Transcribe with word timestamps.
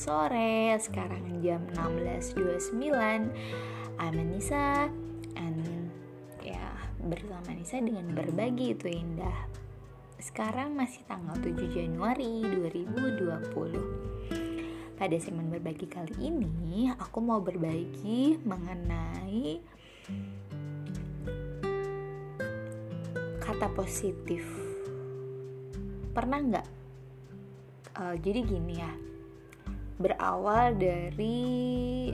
sore 0.00 0.72
Sekarang 0.80 1.44
jam 1.44 1.60
16.29 1.76 2.80
I'm 4.00 4.00
Anissa 4.00 4.88
And 5.36 5.92
ya 6.40 6.72
bersama 7.04 7.52
Nisa 7.52 7.84
dengan 7.84 8.08
berbagi 8.16 8.72
itu 8.72 8.88
indah. 8.88 9.44
Sekarang 10.16 10.72
masih 10.72 11.04
tanggal 11.04 11.36
7 11.36 11.52
Januari 11.68 12.40
2020 12.40 14.96
Pada 14.96 15.16
segmen 15.20 15.52
berbagi 15.52 15.84
kali 15.84 16.16
ini 16.16 16.88
Aku 16.96 17.20
mau 17.20 17.44
berbagi 17.44 18.40
mengenai 18.40 19.60
Kata 23.36 23.68
positif. 23.76 24.48
Pernah 26.16 26.40
nggak? 26.40 26.64
Uh, 28.00 28.16
jadi 28.16 28.48
gini 28.48 28.80
ya 28.80 29.09
berawal 30.00 30.72
dari 30.80 32.10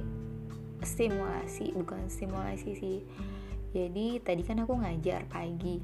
stimulasi 0.83 1.71
bukan 1.73 2.11
stimulasi 2.11 2.71
sih. 2.75 2.99
Jadi 3.71 4.19
tadi 4.27 4.43
kan 4.43 4.67
aku 4.67 4.75
ngajar 4.75 5.23
pagi. 5.31 5.79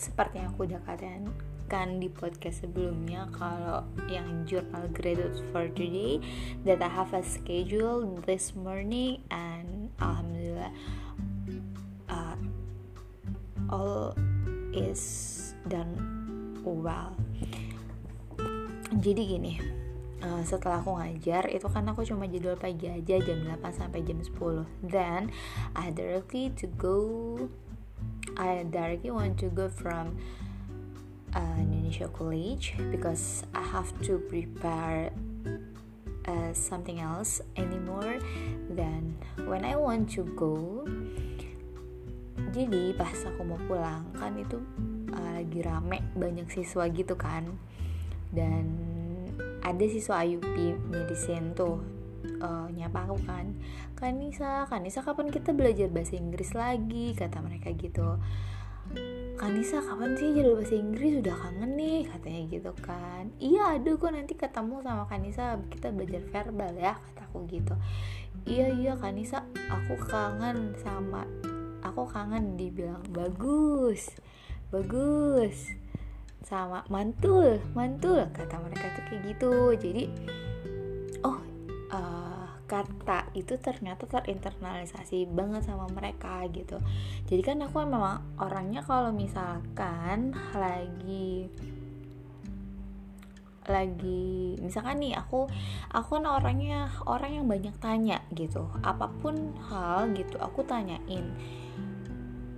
Seperti 0.00 0.40
yang 0.40 0.56
aku 0.56 0.66
udah 0.66 0.80
katakan 0.88 2.00
di 2.00 2.08
podcast 2.08 2.64
sebelumnya 2.64 3.28
kalau 3.36 3.84
yang 4.08 4.48
journal 4.48 4.88
graduate 4.90 5.38
for 5.52 5.68
today 5.76 6.18
that 6.64 6.80
I 6.80 6.90
have 6.90 7.12
a 7.12 7.22
schedule 7.22 8.02
this 8.24 8.56
morning 8.56 9.22
and 9.28 9.92
alhamdulillah 10.00 10.72
uh, 12.08 12.36
all 13.68 14.16
is 14.72 15.02
done 15.68 15.92
well. 16.64 17.12
Jadi 18.92 19.22
gini 19.24 19.81
uh, 20.22 20.42
setelah 20.46 20.80
aku 20.80 20.96
ngajar 20.96 21.50
itu 21.50 21.66
kan 21.68 21.84
aku 21.90 22.06
cuma 22.06 22.24
jadwal 22.30 22.56
pagi 22.56 22.88
aja 22.88 23.18
jam 23.20 23.38
8 23.44 23.58
sampai 23.74 24.00
jam 24.06 24.18
10 24.22 24.64
then 24.86 25.28
I 25.74 25.90
directly 25.90 26.54
to 26.62 26.66
go 26.78 26.98
I 28.38 28.64
directly 28.64 29.10
want 29.10 29.36
to 29.42 29.50
go 29.50 29.68
from 29.68 30.16
uh, 31.34 31.56
Indonesia 31.58 32.08
College 32.08 32.78
because 32.90 33.44
I 33.54 33.62
have 33.62 33.90
to 34.06 34.22
prepare 34.30 35.10
uh, 36.28 36.52
something 36.52 37.00
else 37.00 37.40
anymore 37.56 38.18
then 38.70 39.16
when 39.48 39.64
I 39.64 39.76
want 39.76 40.10
to 40.16 40.24
go. 40.38 40.86
Jadi 42.52 42.96
pas 42.96 43.12
aku 43.28 43.44
mau 43.44 43.60
pulang 43.64 44.08
kan 44.16 44.36
itu 44.36 44.60
uh, 45.12 45.30
lagi 45.40 45.60
rame 45.64 46.04
banyak 46.16 46.48
siswa 46.52 46.88
gitu 46.88 47.16
kan. 47.16 47.48
Dan 48.32 48.81
ada 49.62 49.84
siswa 49.86 50.22
IUP 50.26 50.76
medicine 50.90 51.54
tuh 51.54 51.80
uh, 52.42 52.66
nyapa 52.74 53.06
aku 53.06 53.18
kan 53.24 53.54
Kanisa 53.94 54.66
Kanisa 54.66 54.98
kapan 55.06 55.30
kita 55.30 55.54
belajar 55.54 55.86
bahasa 55.86 56.18
Inggris 56.18 56.58
lagi? 56.58 57.14
Kata 57.14 57.38
mereka 57.38 57.70
gitu. 57.70 58.18
Kanisa 59.38 59.78
kapan 59.78 60.18
sih 60.18 60.34
jadi 60.34 60.50
bahasa 60.58 60.74
Inggris? 60.74 61.22
Udah 61.22 61.36
kangen 61.38 61.78
nih 61.78 62.10
katanya 62.10 62.40
gitu 62.50 62.72
kan. 62.82 63.30
Iya 63.38 63.78
aduh 63.78 63.94
kok 63.94 64.10
nanti 64.10 64.34
ketemu 64.34 64.82
sama 64.82 65.06
Kanisa 65.06 65.54
kita 65.70 65.94
belajar 65.94 66.22
verbal 66.34 66.74
ya 66.74 66.98
kataku 66.98 67.46
gitu. 67.46 67.74
Iya 68.42 68.74
iya 68.74 68.92
Kanisa 68.98 69.46
aku 69.70 69.94
kangen 70.02 70.74
sama 70.82 71.22
aku 71.86 72.02
kangen 72.10 72.58
dibilang. 72.58 73.06
Bagus 73.14 74.10
bagus 74.72 75.68
sama 76.42 76.84
mantul 76.90 77.58
mantul 77.72 78.26
kata 78.30 78.56
mereka 78.60 78.86
tuh 78.98 79.04
kayak 79.08 79.22
gitu. 79.34 79.52
Jadi 79.78 80.04
oh 81.22 81.38
uh, 81.90 82.46
kata 82.66 83.30
itu 83.36 83.54
ternyata 83.60 84.08
terinternalisasi 84.08 85.28
banget 85.30 85.66
sama 85.66 85.86
mereka 85.90 86.44
gitu. 86.50 86.78
Jadi 87.28 87.42
kan 87.44 87.62
aku 87.62 87.84
memang 87.84 88.22
orangnya 88.40 88.82
kalau 88.84 89.14
misalkan 89.14 90.36
lagi 90.54 91.48
lagi 93.62 94.58
misalkan 94.58 94.98
nih 94.98 95.14
aku 95.14 95.46
aku 95.94 96.18
kan 96.18 96.26
orangnya 96.26 96.90
orang 97.06 97.38
yang 97.38 97.46
banyak 97.46 97.74
tanya 97.78 98.18
gitu. 98.34 98.66
Apa 98.82 99.06
pun 99.22 99.54
hal 99.70 100.10
gitu 100.18 100.38
aku 100.42 100.66
tanyain 100.66 101.30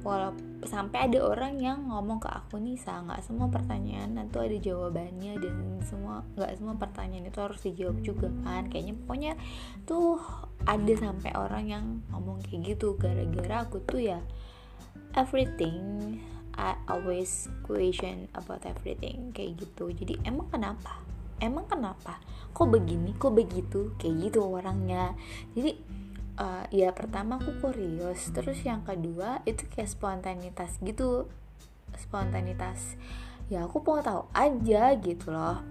walaupun 0.04 0.60
sampai 0.68 1.08
ada 1.08 1.24
orang 1.24 1.56
yang 1.60 1.88
ngomong 1.88 2.20
ke 2.20 2.28
aku 2.28 2.60
nih 2.60 2.76
sa 2.76 3.00
nggak 3.04 3.24
semua 3.24 3.48
pertanyaan 3.48 4.16
itu 4.20 4.38
ada 4.40 4.56
jawabannya 4.60 5.32
dan 5.40 5.56
semua 5.84 6.24
nggak 6.36 6.52
semua 6.60 6.74
pertanyaan 6.76 7.28
itu 7.28 7.40
harus 7.40 7.60
dijawab 7.64 7.98
juga 8.04 8.28
kan. 8.44 8.68
Kayaknya 8.68 8.94
pokoknya 9.00 9.32
tuh 9.88 10.20
ada 10.68 10.92
sampai 10.96 11.32
orang 11.36 11.64
yang 11.64 11.84
ngomong 12.12 12.44
kayak 12.44 12.76
gitu. 12.76 13.00
Gara-gara 13.00 13.64
aku 13.64 13.80
tuh 13.84 14.00
ya 14.04 14.20
everything 15.16 15.80
I 16.54 16.78
always 16.86 17.50
question 17.66 18.30
about 18.36 18.62
everything 18.68 19.32
kayak 19.34 19.58
gitu. 19.58 19.90
Jadi 19.90 20.20
emang 20.22 20.52
kenapa? 20.52 21.02
Emang 21.42 21.66
kenapa? 21.66 22.22
Kok 22.54 22.70
begini? 22.70 23.10
Kok 23.18 23.34
begitu? 23.34 23.90
Kayak 23.98 24.30
gitu 24.30 24.38
orangnya. 24.46 25.18
Jadi 25.56 26.03
uh, 26.38 26.64
ya 26.70 26.90
pertama 26.90 27.38
aku 27.38 27.58
kurios 27.62 28.30
terus 28.34 28.62
yang 28.66 28.82
kedua 28.82 29.42
itu 29.46 29.66
kayak 29.70 29.90
spontanitas 29.90 30.78
gitu. 30.82 31.30
Spontanitas 31.94 32.98
ya 33.52 33.68
aku 33.68 33.84
mau 33.84 34.00
tahu 34.00 34.26
aja 34.34 34.94
gitu 34.98 35.30
loh. 35.30 35.62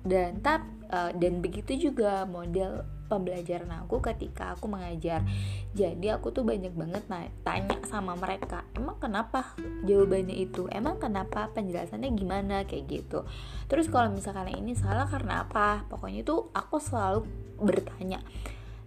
Dan 0.00 0.40
tap 0.40 0.64
uh, 0.88 1.12
dan 1.12 1.44
begitu 1.44 1.90
juga 1.90 2.24
model 2.24 2.82
pembelajaran 3.10 3.84
aku 3.84 3.98
ketika 3.98 4.54
aku 4.54 4.70
mengajar. 4.70 5.26
Jadi 5.74 6.14
aku 6.14 6.30
tuh 6.30 6.46
banyak 6.46 6.70
banget 6.70 7.02
nah, 7.10 7.26
tanya 7.42 7.82
sama 7.90 8.14
mereka 8.14 8.62
emang 8.78 9.02
kenapa 9.02 9.58
jawabannya 9.82 10.38
itu? 10.38 10.70
Emang 10.70 11.02
kenapa 11.02 11.50
penjelasannya 11.50 12.14
gimana? 12.14 12.62
Kayak 12.70 12.86
gitu. 12.86 13.26
Terus 13.66 13.90
kalau 13.90 14.14
misalkan 14.14 14.54
ini 14.54 14.78
salah 14.78 15.10
karena 15.10 15.42
apa? 15.42 15.84
Pokoknya 15.90 16.22
tuh 16.22 16.54
aku 16.54 16.78
selalu 16.78 17.26
bertanya. 17.58 18.22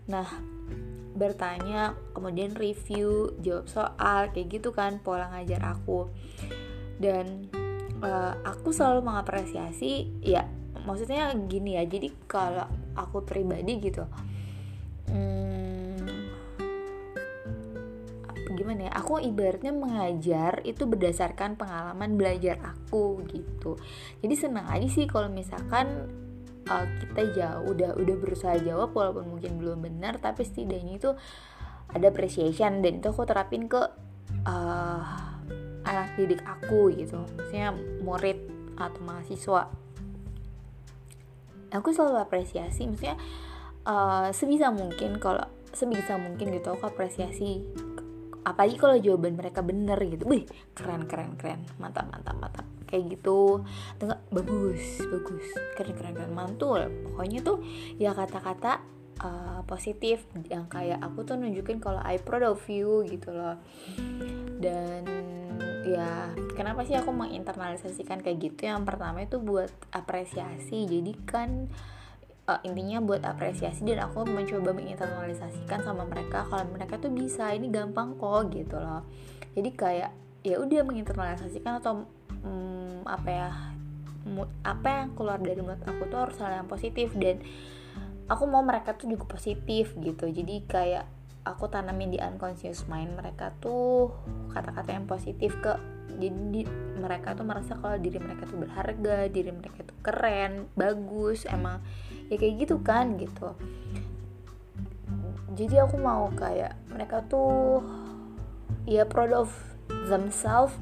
Nah 0.07 0.52
bertanya 1.13 1.93
kemudian 2.17 2.57
review 2.57 3.37
jawab 3.39 3.69
soal 3.69 4.33
kayak 4.33 4.59
gitu 4.59 4.73
kan 4.73 4.97
pola 4.99 5.29
ngajar 5.29 5.61
aku. 5.77 6.09
Dan 6.97 7.49
uh, 8.03 8.33
aku 8.43 8.75
selalu 8.75 9.07
mengapresiasi 9.07 10.09
ya 10.19 10.45
maksudnya 10.83 11.31
gini 11.47 11.79
ya 11.79 11.87
jadi 11.87 12.11
kalau 12.27 12.67
aku 12.99 13.23
pribadi 13.23 13.79
gitu 13.79 14.03
hmm, 15.07 15.73
gimana 18.53 18.91
ya 18.91 18.91
aku 18.93 19.23
ibaratnya 19.23 19.71
mengajar 19.71 20.61
itu 20.67 20.83
berdasarkan 20.85 21.57
pengalaman 21.57 22.15
belajar 22.15 22.61
aku 22.61 23.25
gitu. 23.33 23.81
Jadi 24.21 24.35
senang 24.37 24.69
aja 24.69 24.85
sih 24.85 25.09
kalau 25.09 25.27
misalkan 25.27 26.07
uh, 26.69 26.85
kita 27.01 27.21
jauh 27.35 27.63
udah 27.73 27.95
udah 27.97 28.15
berusaha 28.19 28.55
jawab 28.61 28.95
walaupun 28.95 29.37
mungkin 29.37 29.59
belum 29.59 29.83
benar 29.83 30.19
tapi 30.19 30.47
setidaknya 30.47 30.99
itu 30.99 31.11
ada 31.93 32.09
appreciation 32.09 32.81
dan 32.81 32.99
itu 32.99 33.07
aku 33.11 33.23
terapin 33.27 33.69
ke 33.69 33.81
uh, 34.47 35.03
anak 35.83 36.15
didik 36.17 36.41
aku 36.43 36.89
gitu. 36.95 37.21
Maksudnya 37.37 37.75
murid 38.01 38.39
atau 38.79 39.01
mahasiswa. 39.05 39.69
Aku 41.73 41.89
selalu 41.89 42.21
apresiasi 42.21 42.85
maksudnya 42.85 43.17
uh, 43.85 44.29
sebisa 44.29 44.69
mungkin 44.69 45.17
kalau 45.17 45.45
sebisa 45.73 46.21
mungkin 46.21 46.53
gitu 46.53 46.77
aku 46.77 46.85
apresiasi 46.85 47.65
apalagi 48.45 48.77
kalau 48.77 48.97
jawaban 48.97 49.37
mereka 49.37 49.61
bener 49.65 49.97
gitu. 50.05 50.25
Wih 50.29 50.45
keren 50.73 51.05
keren 51.05 51.37
keren. 51.37 51.65
Mantap 51.77 52.09
mantap 52.09 52.37
mantap 52.37 52.65
kayak 52.93 53.17
gitu. 53.17 53.65
Enggak 53.97 54.21
bagus 54.29 55.01
bagus. 55.09 55.45
Keren 55.73 55.97
keren 55.97 56.13
keren 56.13 56.33
mantul. 56.37 56.85
Pokoknya 57.09 57.41
tuh 57.41 57.65
ya 57.97 58.13
kata-kata 58.13 58.85
uh, 59.25 59.65
positif. 59.65 60.21
Yang 60.45 60.69
kayak 60.69 60.99
aku 61.01 61.25
tuh 61.25 61.41
nunjukin 61.41 61.81
kalau 61.81 61.99
I 62.05 62.21
proud 62.21 62.45
of 62.45 62.61
you 62.69 63.01
gitu 63.09 63.33
loh. 63.33 63.57
Dan 64.61 65.09
ya 65.83 66.31
kenapa 66.55 66.85
sih 66.85 66.93
aku 66.93 67.09
menginternalisasikan 67.09 68.21
kayak 68.21 68.37
gitu? 68.37 68.69
Yang 68.69 68.85
pertama 68.85 69.25
itu 69.25 69.41
buat 69.41 69.73
apresiasi. 69.89 70.85
Jadi 70.85 71.11
kan 71.25 71.67
uh, 72.47 72.61
intinya 72.63 72.99
buat 73.03 73.23
apresiasi 73.23 73.83
dan 73.87 74.03
aku 74.07 74.27
mencoba 74.27 74.75
menginternalisasikan 74.75 75.83
sama 75.83 76.03
mereka 76.07 76.47
kalau 76.47 76.65
mereka 76.71 76.99
tuh 76.99 77.11
bisa 77.11 77.51
ini 77.55 77.71
gampang 77.71 78.15
kok 78.19 78.51
gitu 78.51 78.77
loh. 78.79 79.03
Jadi 79.53 79.69
kayak 79.73 80.11
ya 80.43 80.59
udah 80.59 80.81
menginternalisasikan 80.83 81.79
atau 81.79 82.03
apa 83.05 83.29
ya 83.29 83.49
mood, 84.23 84.49
apa 84.63 85.03
yang 85.03 85.07
keluar 85.15 85.39
dari 85.39 85.59
mulut 85.59 85.83
aku 85.83 86.07
tuh 86.07 86.19
harus 86.27 86.37
hal 86.39 86.63
yang 86.63 86.69
positif. 86.69 87.11
Dan 87.15 87.43
aku 88.27 88.43
mau 88.47 88.63
mereka 88.63 88.95
tuh 88.95 89.11
juga 89.11 89.27
positif 89.27 89.93
gitu. 89.99 90.25
Jadi 90.27 90.63
kayak 90.65 91.05
aku 91.43 91.67
tanamin 91.67 92.15
di 92.15 92.19
unconscious 92.23 92.87
mind 92.87 93.19
mereka 93.19 93.51
tuh 93.59 94.15
kata-kata 94.55 94.95
yang 94.95 95.07
positif 95.07 95.59
ke 95.59 95.75
jadi 96.13 96.69
mereka 97.01 97.33
tuh 97.33 97.43
merasa 97.43 97.73
kalau 97.75 97.97
diri 97.97 98.21
mereka 98.21 98.45
tuh 98.45 98.61
berharga 98.61 99.27
diri 99.27 99.49
mereka 99.49 99.81
tuh 99.81 99.97
keren 100.05 100.69
bagus 100.77 101.43
emang 101.49 101.81
ya 102.29 102.37
kayak 102.37 102.63
gitu 102.63 102.79
kan 102.85 103.17
gitu. 103.19 103.57
Jadi 105.53 105.77
aku 105.77 106.01
mau 106.01 106.33
kayak 106.33 106.73
mereka 106.89 107.21
tuh 107.29 107.81
ya 108.89 109.05
proud 109.05 109.33
of 109.33 109.49
themselves 110.09 110.73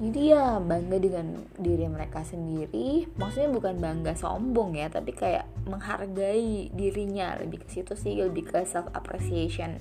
jadi 0.00 0.20
ya 0.34 0.46
bangga 0.58 0.98
dengan 0.98 1.26
diri 1.60 1.86
mereka 1.86 2.24
sendiri. 2.24 3.06
Maksudnya 3.18 3.52
bukan 3.52 3.76
bangga 3.78 4.16
sombong 4.16 4.74
ya 4.78 4.88
tapi 4.88 5.12
kayak 5.12 5.46
menghargai 5.68 6.72
dirinya. 6.72 7.36
Lebih 7.36 7.66
ke 7.66 7.68
situ 7.68 7.92
sih 7.94 8.16
lebih 8.16 8.48
ke 8.48 8.64
self 8.64 8.88
appreciation 8.96 9.78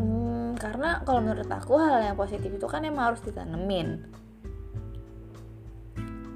hmm, 0.00 0.56
karena 0.56 1.02
kalau 1.04 1.20
menurut 1.20 1.48
aku 1.50 1.76
hal 1.76 2.00
yang 2.00 2.16
positif 2.16 2.48
itu 2.48 2.66
kan 2.66 2.82
emang 2.86 3.12
harus 3.12 3.22
ditanemin. 3.22 4.08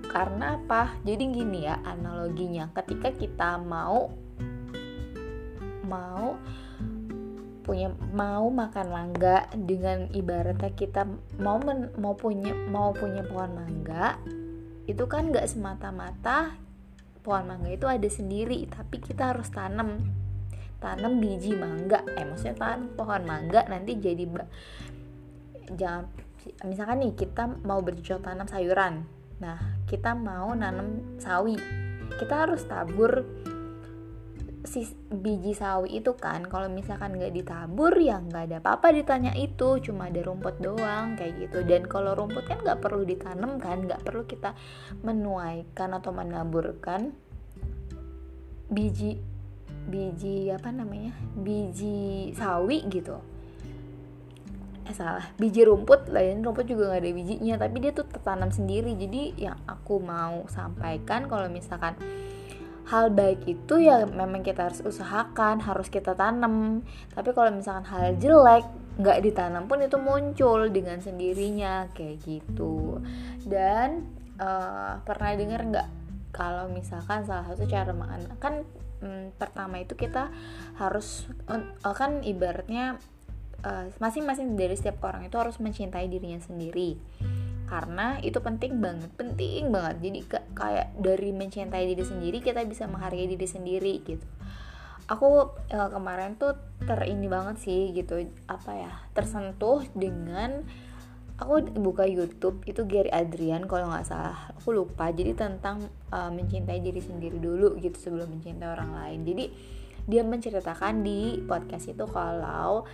Karena 0.04 0.60
apa? 0.62 0.94
Jadi 1.02 1.24
gini 1.34 1.66
ya 1.66 1.82
analoginya. 1.82 2.70
Ketika 2.70 3.10
kita 3.10 3.58
mau 3.58 4.14
mau 5.84 6.38
punya 7.64 7.88
mau 8.12 8.52
makan 8.52 8.86
mangga 8.92 9.48
dengan 9.56 10.12
ibaratnya 10.12 10.76
kita 10.76 11.08
mau 11.40 11.56
men, 11.56 11.88
mau 11.96 12.12
punya 12.12 12.52
mau 12.68 12.92
punya 12.92 13.24
pohon 13.24 13.56
mangga 13.56 14.20
itu 14.84 15.08
kan 15.08 15.32
nggak 15.32 15.48
semata-mata 15.48 16.60
pohon 17.24 17.48
mangga 17.48 17.72
itu 17.72 17.88
ada 17.88 18.04
sendiri 18.04 18.68
tapi 18.68 19.00
kita 19.00 19.32
harus 19.32 19.48
tanam. 19.48 20.04
Tanam 20.76 21.16
biji 21.16 21.56
mangga. 21.56 22.04
Eh 22.20 22.28
maksudnya 22.28 22.52
tanam 22.60 22.92
pohon 22.92 23.24
mangga 23.24 23.64
nanti 23.64 23.96
jadi 23.96 24.28
jangan 25.72 26.04
misalkan 26.68 27.00
nih 27.00 27.16
kita 27.16 27.48
mau 27.64 27.80
bercocok 27.80 28.20
tanam 28.20 28.44
sayuran. 28.44 29.08
Nah 29.40 29.80
kita 29.88 30.12
mau 30.12 30.52
nanam 30.52 31.16
sawi. 31.16 31.56
Kita 32.20 32.44
harus 32.44 32.60
tabur 32.68 33.24
si 34.64 34.88
biji 35.12 35.52
sawi 35.52 36.00
itu 36.00 36.16
kan 36.16 36.48
kalau 36.48 36.72
misalkan 36.72 37.20
nggak 37.20 37.36
ditabur 37.36 37.92
ya 38.00 38.16
nggak 38.16 38.48
ada 38.48 38.56
apa-apa 38.64 38.96
ditanya 38.96 39.36
itu 39.36 39.76
cuma 39.84 40.08
ada 40.08 40.24
rumput 40.24 40.56
doang 40.56 41.20
kayak 41.20 41.36
gitu. 41.36 41.60
Dan 41.68 41.84
kalau 41.84 42.16
rumput 42.16 42.48
kan 42.48 42.64
nggak 42.64 42.80
perlu 42.80 43.04
ditanam 43.04 43.60
kan 43.60 43.84
nggak 43.84 44.00
perlu 44.00 44.24
kita 44.24 44.56
menuaikan 45.04 45.92
atau 45.92 46.16
menaburkan 46.16 47.12
biji 48.72 49.20
biji 49.84 50.48
apa 50.48 50.72
namanya 50.72 51.12
biji 51.36 52.32
sawi 52.32 52.88
gitu. 52.88 53.20
Eh 54.88 54.96
salah 54.96 55.28
biji 55.36 55.64
rumput 55.68 56.08
lain 56.08 56.40
rumput 56.40 56.64
juga 56.64 56.88
nggak 56.88 57.04
ada 57.04 57.12
bijinya 57.12 57.54
tapi 57.60 57.84
dia 57.84 57.92
tuh 57.92 58.08
tertanam 58.08 58.48
sendiri. 58.48 58.96
Jadi 58.96 59.36
yang 59.36 59.60
aku 59.68 60.00
mau 60.00 60.48
sampaikan 60.48 61.28
kalau 61.28 61.52
misalkan 61.52 62.00
hal 62.84 63.08
baik 63.12 63.48
itu 63.48 63.80
ya 63.80 64.04
memang 64.04 64.44
kita 64.44 64.68
harus 64.68 64.84
usahakan 64.84 65.64
harus 65.64 65.88
kita 65.88 66.12
tanam. 66.12 66.84
Tapi 67.12 67.30
kalau 67.32 67.50
misalkan 67.52 67.88
hal 67.88 68.16
jelek 68.20 68.64
nggak 68.94 69.18
ditanam 69.26 69.66
pun 69.66 69.82
itu 69.82 69.96
muncul 69.98 70.68
dengan 70.68 71.00
sendirinya 71.00 71.88
kayak 71.96 72.20
gitu. 72.22 73.00
Dan 73.44 74.08
uh, 74.38 75.00
pernah 75.02 75.34
dengar 75.34 75.60
nggak 75.64 75.88
kalau 76.34 76.66
misalkan 76.66 77.22
salah 77.22 77.46
satu 77.46 77.64
cara 77.70 77.94
makan 77.94 78.26
kan 78.42 78.66
hmm, 79.00 79.38
pertama 79.38 79.78
itu 79.78 79.94
kita 79.94 80.34
harus 80.76 81.30
uh, 81.46 81.94
kan 81.94 82.26
ibaratnya 82.26 82.98
masing-masing 83.96 84.52
uh, 84.52 84.56
dari 84.60 84.76
setiap 84.76 85.00
orang 85.08 85.24
itu 85.24 85.40
harus 85.40 85.56
mencintai 85.56 86.04
dirinya 86.10 86.36
sendiri 86.42 87.00
karena 87.64 88.20
itu 88.20 88.38
penting 88.44 88.78
banget 88.78 89.10
penting 89.16 89.72
banget. 89.72 89.96
Jadi 90.04 90.18
kayak 90.52 90.88
dari 91.00 91.30
mencintai 91.32 91.84
diri 91.88 92.04
sendiri 92.04 92.38
kita 92.44 92.60
bisa 92.68 92.84
menghargai 92.84 93.24
diri 93.24 93.48
sendiri 93.48 94.04
gitu. 94.04 94.26
Aku 95.04 95.52
uh, 95.52 95.90
kemarin 95.92 96.36
tuh 96.36 96.56
terini 96.84 97.28
banget 97.28 97.60
sih 97.60 97.92
gitu. 97.92 98.24
Apa 98.48 98.72
ya 98.72 98.92
tersentuh 99.12 99.84
dengan 99.92 100.64
aku 101.34 101.66
buka 101.76 102.06
YouTube 102.06 102.62
itu 102.64 102.86
Gary 102.86 103.10
Adrian 103.10 103.64
kalau 103.66 103.90
nggak 103.90 104.06
salah. 104.06 104.52
Aku 104.60 104.72
lupa. 104.76 105.08
Jadi 105.12 105.32
tentang 105.32 105.88
uh, 106.12 106.30
mencintai 106.32 106.80
diri 106.84 107.00
sendiri 107.00 107.40
dulu 107.40 107.80
gitu 107.80 107.96
sebelum 107.96 108.32
mencintai 108.32 108.68
orang 108.68 108.92
lain. 108.92 109.20
Jadi 109.24 109.44
dia 110.04 110.20
menceritakan 110.20 111.00
di 111.00 111.40
podcast 111.48 111.88
itu 111.88 112.04
kalau 112.04 112.84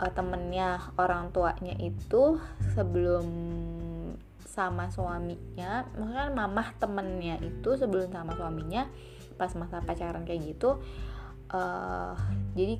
uh, 0.00 0.12
temennya 0.16 0.80
orang 0.96 1.28
tuanya 1.28 1.76
itu 1.76 2.40
sebelum 2.72 3.24
sama 4.54 4.86
suaminya 4.94 5.82
maksudnya 5.98 6.30
mamah 6.30 6.78
temennya 6.78 7.42
itu 7.42 7.74
sebelum 7.74 8.14
sama 8.14 8.38
suaminya 8.38 8.86
pas 9.34 9.50
masa 9.58 9.82
pacaran 9.82 10.22
kayak 10.22 10.54
gitu 10.54 10.78
uh, 11.50 12.14
jadi 12.54 12.78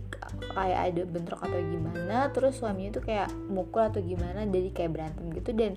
kayak 0.54 0.80
ada 0.94 1.02
bentrok 1.02 1.42
atau 1.42 1.58
gimana 1.58 2.30
terus 2.30 2.62
suaminya 2.62 2.94
tuh 2.94 3.04
kayak 3.10 3.28
mukul 3.50 3.82
atau 3.82 3.98
gimana 3.98 4.46
jadi 4.46 4.70
kayak 4.70 4.90
berantem 4.94 5.34
gitu 5.34 5.50
dan 5.50 5.74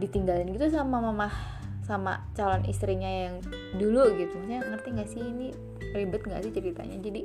ditinggalin 0.00 0.48
gitu 0.56 0.72
sama 0.72 1.04
mama 1.04 1.28
sama 1.88 2.20
calon 2.36 2.68
istrinya 2.68 3.08
yang 3.08 3.40
dulu 3.80 4.12
gitu. 4.20 4.36
Maksudnya 4.36 4.60
ngerti 4.60 4.88
gak 4.92 5.08
sih 5.08 5.22
ini 5.24 5.48
ribet 5.96 6.20
gak 6.28 6.44
sih 6.44 6.52
ceritanya? 6.52 7.00
Jadi 7.00 7.22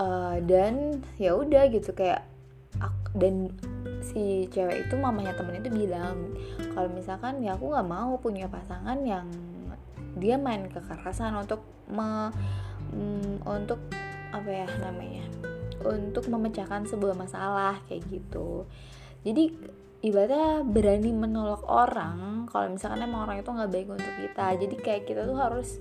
uh, 0.00 0.40
dan 0.40 1.04
ya 1.20 1.36
udah 1.36 1.68
gitu 1.68 1.92
kayak 1.92 2.24
dan 3.16 3.50
si 4.04 4.46
cewek 4.52 4.86
itu 4.86 4.94
mamanya 4.94 5.34
temen 5.34 5.58
itu 5.58 5.70
bilang 5.72 6.36
kalau 6.76 6.88
misalkan 6.92 7.42
ya 7.42 7.58
aku 7.58 7.74
nggak 7.74 7.88
mau 7.88 8.14
punya 8.22 8.46
pasangan 8.46 9.02
yang 9.02 9.26
dia 10.18 10.38
main 10.38 10.66
kekerasan 10.70 11.34
untuk 11.34 11.62
me, 11.90 12.30
mm, 12.94 13.46
untuk 13.46 13.78
apa 14.34 14.50
ya 14.50 14.66
namanya 14.82 15.24
untuk 15.82 16.26
memecahkan 16.26 16.90
sebuah 16.90 17.14
masalah 17.14 17.78
kayak 17.86 18.02
gitu. 18.10 18.66
Jadi 19.22 19.54
ibaratnya 20.02 20.66
berani 20.66 21.10
menolak 21.14 21.62
orang 21.66 22.46
kalau 22.50 22.70
misalkan 22.70 23.02
emang 23.02 23.30
orang 23.30 23.42
itu 23.42 23.50
nggak 23.50 23.70
baik 23.70 23.88
untuk 23.94 24.14
kita. 24.18 24.46
Jadi 24.58 24.74
kayak 24.78 25.02
kita 25.06 25.22
tuh 25.26 25.38
harus 25.38 25.78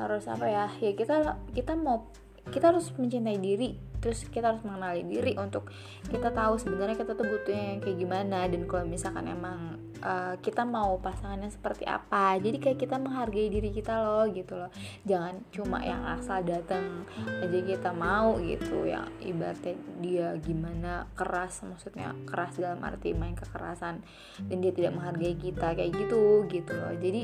harus 0.00 0.24
apa 0.28 0.48
ya 0.48 0.64
ya 0.80 0.92
kita 0.96 1.36
kita 1.52 1.76
mau 1.76 2.08
kita 2.48 2.72
harus 2.72 2.88
mencintai 2.96 3.36
diri 3.36 3.89
terus 4.00 4.24
kita 4.26 4.52
harus 4.52 4.64
mengenali 4.64 5.04
diri 5.04 5.36
untuk 5.36 5.68
kita 6.08 6.32
tahu 6.32 6.56
sebenarnya 6.56 6.96
kita 6.96 7.12
tuh 7.14 7.28
butuhnya 7.28 7.76
yang 7.76 7.80
kayak 7.84 7.98
gimana. 8.00 8.38
Dan 8.48 8.64
kalau 8.66 8.84
misalkan 8.88 9.28
emang 9.28 9.78
uh, 10.02 10.34
kita 10.40 10.64
mau 10.64 10.98
pasangannya 10.98 11.52
seperti 11.52 11.84
apa 11.84 12.40
jadi 12.40 12.56
kayak 12.56 12.78
kita 12.80 12.96
menghargai 12.96 13.48
diri 13.52 13.70
kita 13.70 14.00
loh 14.00 14.26
gitu 14.32 14.56
loh. 14.56 14.70
Jangan 15.04 15.44
cuma 15.52 15.78
yang 15.84 16.02
asal 16.08 16.42
datang 16.42 17.04
aja 17.40 17.60
kita 17.60 17.90
mau 17.92 18.40
gitu 18.40 18.88
yang 18.88 19.06
ibaratnya 19.20 19.76
dia 20.00 20.28
gimana 20.40 21.06
keras 21.14 21.62
maksudnya 21.64 22.16
keras 22.24 22.56
dalam 22.56 22.80
arti 22.80 23.12
main 23.12 23.36
kekerasan 23.36 24.00
dan 24.48 24.56
dia 24.58 24.72
tidak 24.72 24.96
menghargai 24.96 25.36
kita 25.36 25.76
kayak 25.76 25.92
gitu 25.92 26.48
gitu 26.48 26.72
loh. 26.72 26.94
Jadi 26.96 27.22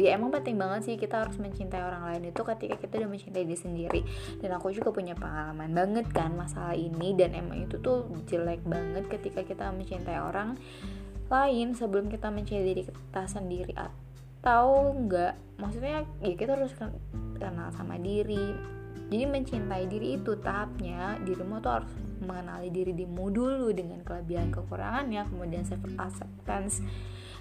ya 0.00 0.16
emang 0.16 0.32
penting 0.32 0.56
banget 0.56 0.80
sih 0.88 0.94
kita 0.96 1.20
harus 1.20 1.36
mencintai 1.36 1.84
orang 1.84 2.08
lain 2.08 2.32
itu 2.32 2.40
ketika 2.40 2.80
kita 2.80 3.04
udah 3.04 3.10
mencintai 3.12 3.44
diri 3.44 3.58
sendiri. 3.60 4.00
Dan 4.40 4.56
aku 4.56 4.72
juga 4.72 4.88
punya 4.96 5.12
pengalaman 5.12 5.70
banget 5.76 6.08
kan 6.08 6.32
masalah 6.32 6.72
ini 6.72 7.12
dan 7.12 7.36
emang 7.36 7.68
itu 7.68 7.76
tuh 7.84 8.08
jelek 8.24 8.64
banget 8.64 9.04
ketika 9.12 9.44
kita 9.44 9.68
mencintai 9.68 10.16
orang 10.16 10.56
lain 11.28 11.76
sebelum 11.76 12.08
kita 12.08 12.32
mencintai 12.32 12.64
diri 12.64 12.82
kita 12.88 13.22
sendiri. 13.28 13.76
Atau 13.76 14.96
enggak 14.96 15.36
maksudnya 15.60 16.08
ya 16.24 16.34
kita 16.34 16.56
harus 16.56 16.72
kenal 17.36 17.68
sama 17.76 18.00
diri. 18.00 18.56
Jadi 19.10 19.24
mencintai 19.26 19.84
diri 19.90 20.16
itu 20.16 20.38
tahapnya 20.40 21.20
dirimu 21.20 21.60
tuh 21.60 21.82
harus 21.82 21.92
mengenali 22.24 22.70
diri 22.72 22.92
dirimu 22.94 23.32
dulu 23.32 23.68
dengan 23.72 24.04
kelebihan 24.04 24.52
kekurangannya 24.52 25.24
kemudian 25.28 25.64
self 25.64 25.82
acceptance 25.96 26.84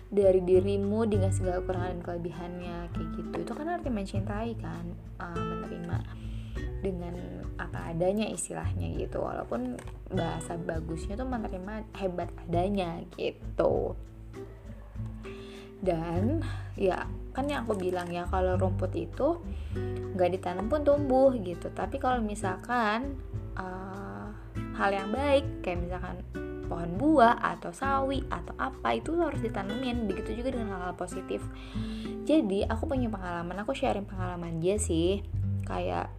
dari 0.10 0.42
dirimu 0.42 1.06
dengan 1.06 1.30
segala 1.30 1.62
kekurangan 1.62 1.90
dan 1.94 2.02
kelebihannya 2.02 2.78
kayak 2.98 3.10
gitu. 3.14 3.36
Itu 3.46 3.52
kan 3.54 3.70
arti 3.70 3.90
mencintai 3.94 4.52
kan 4.58 4.86
uh, 5.22 5.38
menerima 5.38 5.98
dengan 6.82 7.16
apa 7.62 7.94
adanya 7.94 8.26
istilahnya 8.26 8.90
gitu. 8.98 9.22
Walaupun 9.22 9.78
bahasa 10.10 10.58
bagusnya 10.58 11.14
tuh 11.14 11.30
menerima 11.30 11.86
hebat 12.02 12.34
adanya 12.50 13.06
gitu. 13.14 13.94
Dan 15.80 16.42
ya 16.74 17.06
kan 17.32 17.46
yang 17.46 17.64
aku 17.64 17.78
bilang 17.78 18.10
ya 18.12 18.28
kalau 18.28 18.60
rumput 18.60 18.92
itu 18.98 19.40
nggak 20.18 20.30
ditanam 20.34 20.66
pun 20.68 20.82
tumbuh 20.82 21.30
gitu. 21.38 21.70
Tapi 21.70 22.02
kalau 22.02 22.18
misalkan 22.20 23.14
uh, 23.54 24.34
hal 24.74 24.90
yang 24.90 25.14
baik 25.14 25.62
kayak 25.62 25.86
misalkan 25.86 26.18
pohon 26.70 26.96
buah 26.96 27.42
atau 27.42 27.74
sawi 27.74 28.22
atau 28.30 28.54
apa 28.62 28.94
itu 28.94 29.18
harus 29.18 29.42
ditanemin. 29.42 30.06
Begitu 30.06 30.40
juga 30.40 30.54
dengan 30.54 30.78
hal-hal 30.78 30.94
positif. 30.94 31.42
Jadi 32.30 32.70
aku 32.70 32.86
punya 32.86 33.10
pengalaman 33.10 33.58
aku 33.66 33.74
sharing 33.74 34.06
pengalaman 34.06 34.62
dia 34.62 34.78
sih. 34.78 35.26
Kayak 35.66 36.14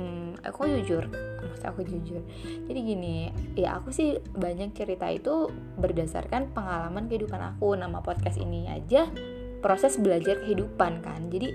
hmm, 0.00 0.40
aku 0.40 0.66
jujur 0.80 1.06
maksud 1.42 1.68
aku 1.68 1.84
jujur. 1.84 2.22
Jadi 2.64 2.80
gini 2.80 3.28
ya 3.54 3.76
aku 3.76 3.92
sih 3.92 4.16
banyak 4.32 4.72
cerita 4.72 5.12
itu 5.12 5.52
berdasarkan 5.76 6.56
pengalaman 6.56 7.06
kehidupan 7.12 7.38
aku. 7.54 7.76
Nama 7.76 8.00
podcast 8.00 8.40
ini 8.40 8.72
aja 8.72 9.06
proses 9.60 10.00
belajar 10.00 10.40
kehidupan 10.40 11.04
kan. 11.04 11.28
Jadi 11.28 11.52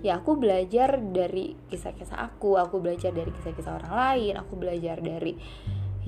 ya 0.00 0.20
aku 0.20 0.36
belajar 0.36 0.96
dari 0.96 1.56
kisah-kisah 1.68 2.16
aku 2.16 2.56
aku 2.56 2.80
belajar 2.80 3.12
dari 3.12 3.28
kisah-kisah 3.36 3.84
orang 3.84 3.92
lain 3.92 4.34
aku 4.40 4.56
belajar 4.56 4.96
dari 4.96 5.36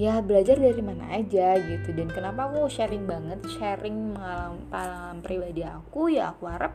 ya 0.02 0.18
belajar 0.18 0.59
dari 0.59 0.82
mana 0.82 1.14
aja 1.14 1.54
gitu. 1.62 1.94
Dan 1.94 2.11
kenapa 2.11 2.50
aku 2.50 2.66
sharing 2.66 3.06
banget 3.06 3.38
sharing 3.54 4.18
pengalaman 4.66 5.23
pribadi 5.23 5.62
aku 5.62 6.11
ya 6.11 6.35
aku 6.35 6.50
harap 6.50 6.75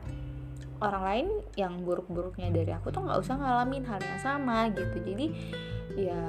orang 0.80 1.04
lain 1.04 1.28
yang 1.60 1.84
buruk-buruknya 1.84 2.54
dari 2.54 2.72
aku 2.72 2.94
tuh 2.94 3.04
nggak 3.04 3.20
usah 3.20 3.36
ngalamin 3.36 3.84
hal 3.84 4.00
yang 4.00 4.22
sama 4.24 4.72
gitu. 4.72 4.96
Jadi 5.04 5.28
ya 5.98 6.24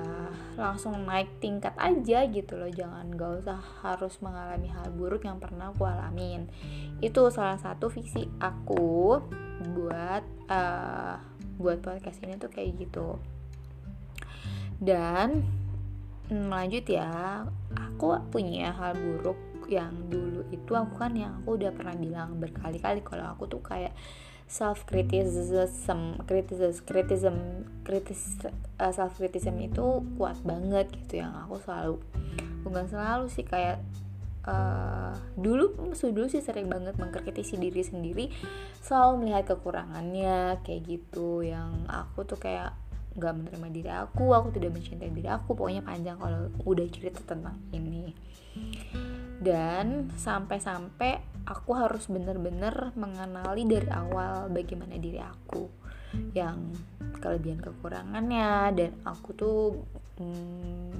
langsung 0.58 0.96
naik 1.06 1.38
tingkat 1.38 1.76
aja 1.78 2.26
gitu 2.26 2.58
loh. 2.58 2.72
Jangan 2.72 3.14
gak 3.14 3.32
usah 3.46 3.60
harus 3.84 4.18
mengalami 4.18 4.72
hal 4.72 4.90
buruk 4.90 5.22
yang 5.22 5.38
pernah 5.38 5.70
aku 5.70 5.86
alamin. 5.86 6.50
Itu 6.98 7.30
salah 7.30 7.60
satu 7.60 7.92
visi 7.92 8.26
aku 8.42 9.22
buat 9.76 10.24
uh, 10.50 11.14
buat 11.60 11.78
podcast 11.84 12.18
ini 12.24 12.40
tuh 12.40 12.50
kayak 12.50 12.74
gitu. 12.80 13.20
Dan 14.80 15.44
melanjut 16.30 16.84
ya. 16.88 17.44
Aku 17.76 18.16
punya 18.32 18.72
hal 18.72 18.96
buruk 18.96 19.38
yang 19.68 19.92
dulu 20.08 20.48
itu 20.48 20.72
aku 20.72 20.96
kan 20.96 21.12
yang 21.12 21.44
aku 21.44 21.60
udah 21.60 21.68
pernah 21.76 21.92
bilang 21.92 22.40
berkali-kali 22.40 23.04
kalau 23.04 23.36
aku 23.36 23.44
tuh 23.52 23.60
kayak 23.60 23.92
self 24.48 24.88
criticism 24.88 26.16
criticism 26.24 26.80
criticism 26.88 27.36
kritis 27.84 28.40
uh, 28.80 28.88
self 28.88 29.20
criticism 29.20 29.60
itu 29.60 30.00
kuat 30.16 30.40
banget 30.40 30.88
gitu 31.04 31.20
yang 31.20 31.36
aku 31.36 31.60
selalu 31.60 32.00
bukan 32.64 32.88
selalu 32.88 33.28
sih 33.28 33.44
kayak 33.44 33.84
uh, 34.48 35.12
dulu 35.36 35.92
dulu 35.92 36.26
sih 36.32 36.40
sering 36.40 36.72
banget 36.72 36.96
mengkritisi 36.96 37.60
diri 37.60 37.84
sendiri 37.84 38.26
selalu 38.80 39.28
melihat 39.28 39.54
kekurangannya 39.54 40.64
kayak 40.64 40.82
gitu. 40.88 41.44
Yang 41.44 41.70
aku 41.88 42.24
tuh 42.24 42.40
kayak 42.40 42.72
nggak 43.18 43.34
menerima 43.34 43.68
diri 43.74 43.90
aku 43.90 44.30
aku 44.30 44.54
tidak 44.54 44.78
mencintai 44.78 45.10
diri 45.10 45.26
aku 45.26 45.58
pokoknya 45.58 45.82
panjang 45.82 46.16
kalau 46.16 46.48
udah 46.62 46.86
cerita 46.86 47.20
tentang 47.26 47.58
ini. 47.74 48.14
Dan 49.38 50.10
sampai-sampai 50.18 51.42
aku 51.46 51.70
harus 51.74 52.06
bener-bener 52.10 52.90
mengenali 52.98 53.66
dari 53.66 53.90
awal 53.90 54.50
bagaimana 54.50 54.98
diri 54.98 55.22
aku 55.22 55.66
yang 56.34 56.72
kelebihan 57.18 57.60
kekurangannya 57.60 58.74
dan 58.74 58.90
aku 59.06 59.28
tuh 59.36 59.60
hmm, 60.18 60.94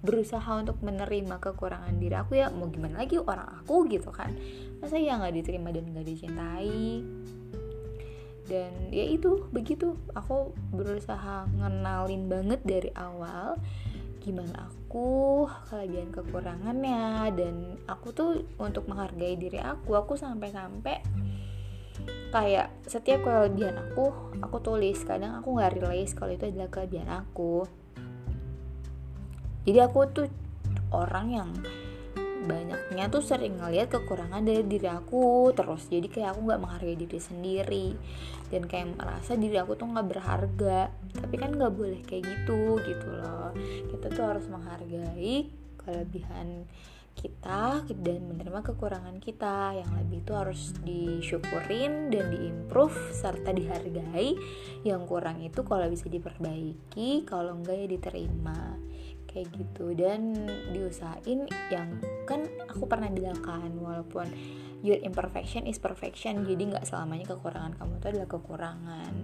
berusaha 0.00 0.48
untuk 0.56 0.80
menerima 0.80 1.36
kekurangan 1.42 1.92
diri 2.00 2.16
aku 2.16 2.40
ya 2.40 2.48
mau 2.48 2.72
gimana 2.72 3.04
lagi 3.04 3.20
orang 3.20 3.62
aku 3.62 3.90
gitu 3.90 4.08
kan. 4.10 4.32
Masa 4.80 4.96
ya 4.96 5.20
nggak 5.20 5.34
diterima 5.36 5.74
dan 5.74 5.90
nggak 5.92 6.06
dicintai 6.06 7.04
dan 8.50 8.90
ya 8.90 9.06
itu 9.06 9.46
begitu. 9.54 9.94
Aku 10.18 10.50
berusaha 10.74 11.46
ngenalin 11.54 12.26
banget 12.26 12.60
dari 12.66 12.90
awal 12.98 13.54
gimana 14.20 14.68
aku 14.68 15.46
kelebihan 15.70 16.10
kekurangannya. 16.10 17.30
Dan 17.30 17.78
aku 17.86 18.10
tuh 18.10 18.42
untuk 18.58 18.90
menghargai 18.90 19.38
diri 19.38 19.62
aku 19.62 19.94
aku 19.94 20.18
sampai-sampai 20.18 20.98
kayak 22.34 22.74
setiap 22.90 23.22
kelebihan 23.22 23.78
aku 23.78 24.10
aku 24.42 24.56
tulis. 24.58 24.98
Kadang 25.06 25.38
aku 25.38 25.54
nggak 25.54 25.78
realize 25.78 26.12
kalau 26.18 26.34
itu 26.34 26.50
adalah 26.50 26.68
kelebihan 26.74 27.06
aku. 27.06 27.70
Jadi 29.62 29.78
aku 29.78 29.98
tuh 30.10 30.26
orang 30.90 31.26
yang 31.30 31.50
banyaknya 32.50 33.04
tuh 33.06 33.22
sering 33.22 33.62
ngeliat 33.62 33.86
kekurangan 33.86 34.42
dari 34.42 34.66
diri 34.66 34.90
aku 34.90 35.54
terus. 35.54 35.86
Jadi 35.86 36.10
kayak 36.10 36.34
aku 36.34 36.50
nggak 36.50 36.60
menghargai 36.60 36.98
diri 36.98 37.20
sendiri 37.22 37.86
dan 38.50 38.66
kayak 38.66 38.98
merasa 38.98 39.38
diri 39.38 39.56
aku 39.62 39.78
tuh 39.78 39.86
nggak 39.86 40.08
berharga. 40.10 40.90
Tapi 41.14 41.34
kan 41.38 41.54
nggak 41.54 41.70
boleh 41.70 42.02
kayak 42.02 42.26
gitu 42.26 42.82
gitu 42.82 43.08
loh. 43.08 43.54
Kita 43.94 44.06
tuh 44.10 44.24
harus 44.26 44.46
menghargai 44.50 45.46
kelebihan 45.78 46.66
kita 47.14 47.84
dan 47.86 48.20
menerima 48.26 48.60
kekurangan 48.66 49.22
kita. 49.22 49.78
Yang 49.78 49.90
lebih 50.02 50.18
itu 50.26 50.32
harus 50.34 50.60
disyukurin 50.82 52.10
dan 52.10 52.34
diimprove 52.34 53.14
serta 53.14 53.54
dihargai. 53.54 54.34
Yang 54.82 55.02
kurang 55.06 55.38
itu 55.46 55.62
kalau 55.62 55.86
bisa 55.86 56.10
diperbaiki 56.10 57.22
kalau 57.22 57.54
enggak 57.54 57.76
ya 57.76 57.86
diterima 57.86 58.74
kayak 59.30 59.54
gitu. 59.54 59.94
Dan 59.94 60.34
diusahain 60.74 61.46
yang 61.70 62.02
kan 62.26 62.50
aku 62.66 62.90
pernah 62.90 63.06
bilang 63.08 63.38
kan 63.38 63.70
walaupun 63.78 64.26
your 64.82 64.98
imperfection 65.06 65.68
is 65.68 65.76
perfection 65.76 66.42
jadi 66.48 66.72
nggak 66.72 66.88
selamanya 66.88 67.36
kekurangan 67.36 67.78
kamu 67.78 67.92
itu 68.02 68.06
adalah 68.10 68.28
kekurangan. 68.28 69.14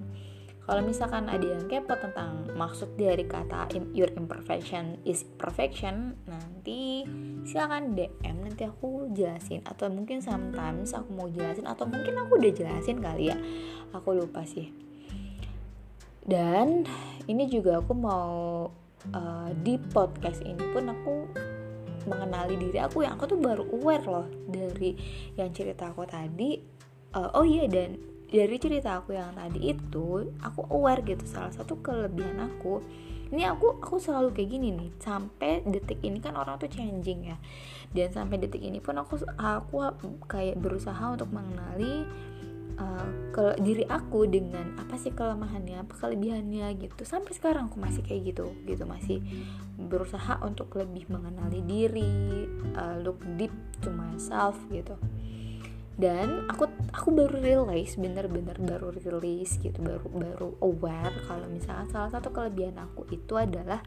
Kalau 0.67 0.83
misalkan 0.83 1.31
ada 1.31 1.47
yang 1.47 1.71
kepo 1.71 1.95
tentang 1.95 2.51
maksud 2.59 2.99
dari 2.99 3.23
kata 3.23 3.71
your 3.95 4.11
imperfection 4.19 4.99
is 5.07 5.23
perfection 5.23 6.19
nanti 6.27 7.07
silakan 7.47 7.95
DM 7.95 8.43
nanti 8.43 8.67
aku 8.67 9.15
jelasin. 9.15 9.63
Atau 9.63 9.87
mungkin 9.95 10.19
sometimes 10.19 10.91
aku 10.91 11.15
mau 11.15 11.31
jelasin 11.31 11.71
atau 11.71 11.87
mungkin 11.87 12.19
aku 12.19 12.43
udah 12.43 12.51
jelasin 12.51 12.99
kali 12.99 13.31
ya. 13.31 13.39
Aku 13.95 14.19
lupa 14.19 14.43
sih. 14.43 14.75
Dan 16.27 16.83
ini 17.31 17.47
juga 17.47 17.79
aku 17.79 17.95
mau 17.95 18.67
uh, 19.13 19.51
di 19.63 19.79
podcast 19.93 20.43
ini 20.43 20.63
pun 20.73 20.91
aku 20.91 21.15
mengenali 22.07 22.55
diri 22.57 22.79
aku 22.79 23.03
yang 23.03 23.19
aku 23.19 23.35
tuh 23.35 23.41
baru 23.43 23.67
aware 23.67 24.07
loh 24.07 24.27
dari 24.47 24.95
yang 25.35 25.51
cerita 25.51 25.91
aku 25.91 26.07
tadi. 26.07 26.59
Uh, 27.15 27.31
oh 27.39 27.47
iya 27.47 27.67
dan 27.67 27.99
dari 28.27 28.59
cerita 28.59 28.99
aku 28.99 29.15
yang 29.15 29.33
tadi 29.39 29.71
itu 29.71 30.35
aku 30.43 30.61
aware 30.75 31.03
gitu 31.07 31.23
salah 31.27 31.55
satu 31.55 31.79
kelebihan 31.83 32.43
aku. 32.43 32.83
Ini 33.27 33.43
aku 33.51 33.83
aku 33.83 33.99
selalu 33.99 34.39
kayak 34.39 34.51
gini 34.55 34.69
nih 34.71 34.91
sampai 35.03 35.67
detik 35.67 35.99
ini 36.07 36.23
kan 36.23 36.39
orang 36.39 36.63
tuh 36.63 36.71
changing 36.71 37.35
ya. 37.35 37.37
Dan 37.91 38.15
sampai 38.15 38.39
detik 38.39 38.63
ini 38.63 38.79
pun 38.79 38.99
aku 39.03 39.19
aku 39.35 39.91
kayak 40.31 40.59
berusaha 40.63 41.11
untuk 41.11 41.31
mengenali 41.35 42.07
uh, 42.77 43.09
ke 43.31 43.59
diri 43.63 43.87
aku 43.87 44.27
dengan 44.27 44.75
apa 44.81 44.99
sih 44.99 45.15
kelemahannya 45.15 45.87
apa 45.87 45.95
kelebihannya 45.95 46.75
gitu. 46.83 47.03
Sampai 47.07 47.33
sekarang 47.33 47.71
aku 47.71 47.79
masih 47.79 48.03
kayak 48.03 48.35
gitu 48.35 48.53
gitu. 48.67 48.83
Masih 48.85 49.23
berusaha 49.77 50.43
untuk 50.43 50.75
lebih 50.75 51.07
mengenali 51.07 51.63
diri 51.63 52.47
uh, 52.75 52.99
look 53.01 53.23
deep 53.39 53.55
to 53.81 53.89
myself 53.95 54.59
gitu. 54.69 54.99
Dan 55.97 56.45
aku 56.53 56.69
aku 56.93 57.09
baru 57.09 57.41
realize 57.41 57.97
bener-bener 57.97 58.61
baru 58.61 58.93
rilis 58.93 59.57
gitu 59.57 59.81
baru 59.81 60.05
baru 60.13 60.49
aware 60.61 61.17
kalau 61.25 61.49
misalnya 61.49 61.89
salah 61.89 62.11
satu 62.13 62.37
kelebihan 62.37 62.77
aku 62.77 63.09
itu 63.09 63.33
adalah 63.33 63.81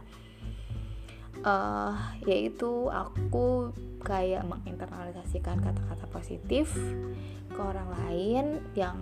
uh, 1.46 1.94
yaitu 2.26 2.90
aku 2.90 3.72
kayak 4.02 4.48
menginternalisasikan 4.48 5.60
kata-kata 5.60 6.06
positif 6.12 6.72
ke 7.50 7.60
orang 7.60 7.90
lain 8.06 8.46
yang 8.74 8.96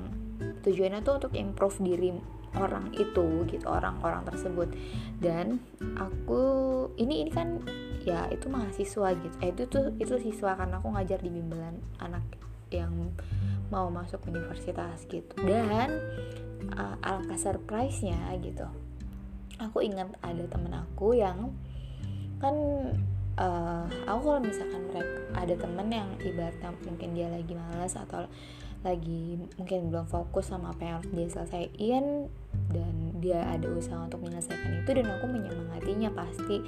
tujuannya 0.66 1.06
tuh 1.06 1.22
untuk 1.22 1.34
improve 1.38 1.78
diri 1.82 2.12
orang 2.58 2.90
itu 2.98 3.46
gitu 3.50 3.66
orang-orang 3.70 4.26
tersebut. 4.26 4.70
Dan 5.22 5.62
aku 5.98 6.42
ini 6.98 7.28
ini 7.28 7.32
kan 7.32 7.62
ya 8.02 8.26
itu 8.34 8.50
mahasiswa 8.50 9.14
gitu. 9.14 9.36
Eh 9.44 9.54
itu 9.54 9.64
tuh 9.70 9.94
itu 10.02 10.18
siswa 10.18 10.58
karena 10.58 10.82
aku 10.82 10.94
ngajar 10.94 11.22
di 11.22 11.30
bimbingan 11.30 11.78
anak 12.02 12.24
yang 12.74 13.14
mau 13.70 13.88
masuk 13.94 14.26
universitas 14.28 15.06
gitu. 15.08 15.36
Dan 15.46 15.94
uh, 16.74 16.96
alangkah 17.06 17.38
surprise-nya 17.38 18.18
gitu 18.42 18.66
aku 19.58 19.82
ingat 19.82 20.14
ada 20.22 20.46
temen 20.46 20.74
aku 20.74 21.18
yang 21.18 21.54
kan 22.38 22.54
uh, 23.38 23.86
aku 24.10 24.20
kalau 24.22 24.42
misalkan 24.42 24.82
mereka 24.90 25.22
ada 25.38 25.54
temen 25.56 25.88
yang 25.90 26.10
ibaratnya 26.22 26.70
mungkin 26.86 27.10
dia 27.14 27.28
lagi 27.30 27.54
malas 27.54 27.94
atau 27.98 28.26
lagi 28.86 29.42
mungkin 29.58 29.90
belum 29.90 30.06
fokus 30.06 30.54
sama 30.54 30.70
apa 30.70 30.82
yang 30.86 30.96
harus 31.02 31.10
dia 31.10 31.28
selesaiin 31.34 32.30
dan 32.70 32.94
dia 33.18 33.42
ada 33.50 33.68
usaha 33.74 33.98
untuk 34.06 34.22
menyelesaikan 34.22 34.86
itu 34.86 34.92
dan 35.02 35.08
aku 35.18 35.26
menyemangatinya 35.26 36.10
pasti. 36.14 36.62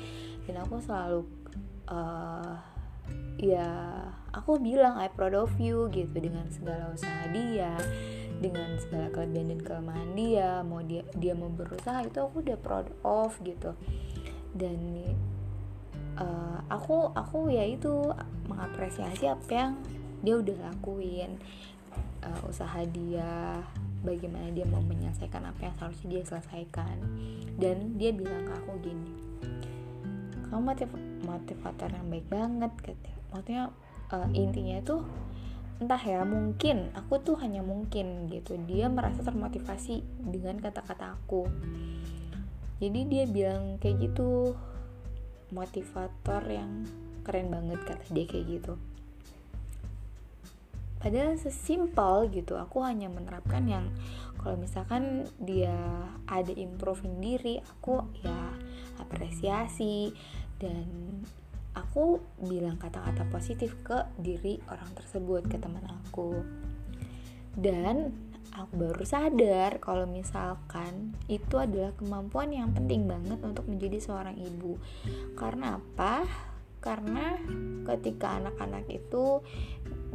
Dan 0.49 0.65
aku 0.65 0.81
selalu 0.81 1.21
uh, 1.93 2.57
ya 3.38 3.69
aku 4.33 4.57
bilang 4.57 4.97
I 4.97 5.09
proud 5.13 5.38
of 5.38 5.53
you 5.61 5.85
gitu. 5.93 6.09
Dengan 6.17 6.49
segala 6.49 6.89
usaha 6.93 7.29
dia 7.29 7.77
dengan 8.39 8.79
segala 8.79 9.11
kelebihan 9.11 9.51
dan 9.51 9.61
kelemahan 9.61 10.09
dia 10.15 10.63
mau 10.63 10.79
dia 10.79 11.03
dia 11.19 11.35
mau 11.35 11.51
berusaha 11.51 12.07
itu 12.07 12.17
aku 12.23 12.41
udah 12.41 12.57
proud 12.57 12.89
of 13.05 13.38
gitu. 13.45 13.77
Dan 14.49 14.97
uh, 16.19 16.59
aku 16.67 17.15
aku 17.15 17.49
ya 17.49 17.63
itu 17.65 18.11
mengapresiasi 18.51 19.31
apa 19.31 19.49
yang 19.49 19.71
dia 20.21 20.35
udah 20.38 20.57
lakuin. 20.71 21.39
Uh, 22.19 22.51
usaha 22.51 22.83
dia 22.91 23.63
bagaimana 24.03 24.51
dia 24.51 24.67
mau 24.67 24.83
menyelesaikan 24.83 25.47
apa 25.47 25.71
yang 25.71 25.75
seharusnya 25.79 26.07
dia 26.11 26.23
selesaikan. 26.27 26.95
Dan 27.55 27.95
dia 27.95 28.11
bilang 28.11 28.43
ke 28.43 28.53
aku 28.53 28.75
gini 28.83 29.29
kamu 30.49 30.61
motiv 30.65 30.89
motivator 31.29 31.89
yang 31.93 32.09
baik 32.09 32.25
banget 32.25 32.73
gitu 32.81 33.09
maksudnya 33.29 33.69
uh, 34.09 34.27
intinya 34.33 34.81
itu 34.81 34.97
entah 35.79 36.01
ya 36.01 36.25
mungkin 36.27 36.91
aku 36.91 37.23
tuh 37.23 37.39
hanya 37.39 37.63
mungkin 37.63 38.27
gitu. 38.27 38.59
Dia 38.67 38.91
merasa 38.91 39.23
termotivasi 39.23 40.03
dengan 40.27 40.59
kata-kata 40.59 41.15
aku. 41.15 41.47
Jadi 42.83 42.99
dia 43.07 43.23
bilang 43.23 43.79
kayak 43.79 44.11
gitu 44.11 44.59
motivator 45.50 46.41
yang 46.50 46.86
keren 47.25 47.50
banget 47.53 47.79
kata 47.86 48.06
dia 48.13 48.25
kayak 48.25 48.46
gitu. 48.50 48.74
Padahal 51.00 51.39
sesimpel 51.39 52.27
gitu 52.27 52.60
aku 52.60 52.84
hanya 52.84 53.08
menerapkan 53.08 53.63
yang 53.63 53.88
kalau 54.39 54.60
misalkan 54.60 55.24
dia 55.39 55.75
ada 56.27 56.51
improving 56.51 57.24
diri 57.24 57.63
aku 57.63 58.03
ya 58.20 58.51
apresiasi 59.00 60.12
dan 60.60 60.88
aku 61.72 62.20
bilang 62.44 62.75
kata-kata 62.75 63.24
positif 63.32 63.79
ke 63.79 63.96
diri 64.20 64.60
orang 64.68 64.91
tersebut 64.91 65.48
ke 65.48 65.56
teman 65.56 65.88
aku. 65.88 66.44
Dan 67.56 68.12
aku 68.53 68.74
baru 68.77 69.03
sadar 69.06 69.77
kalau 69.82 70.06
misalkan 70.10 71.13
itu 71.29 71.58
adalah 71.58 71.94
kemampuan 71.96 72.53
yang 72.53 72.72
penting 72.74 73.06
banget 73.06 73.39
untuk 73.41 73.65
menjadi 73.70 74.01
seorang 74.01 74.38
ibu. 74.38 74.77
Karena 75.38 75.77
apa? 75.77 76.25
Karena 76.79 77.36
ketika 77.84 78.39
anak-anak 78.39 78.88
itu 78.88 79.44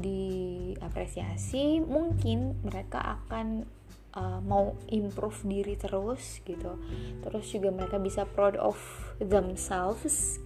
diapresiasi 0.00 1.79
mungkin 1.85 2.59
mereka 2.64 3.21
akan 3.21 3.69
uh, 4.17 4.41
mau 4.43 4.75
improve 4.88 5.38
diri 5.45 5.75
terus 5.76 6.41
gitu. 6.43 6.79
Terus 7.21 7.47
juga 7.50 7.69
mereka 7.75 8.00
bisa 8.00 8.25
proud 8.25 8.57
of 8.57 8.79
themselves 9.21 10.41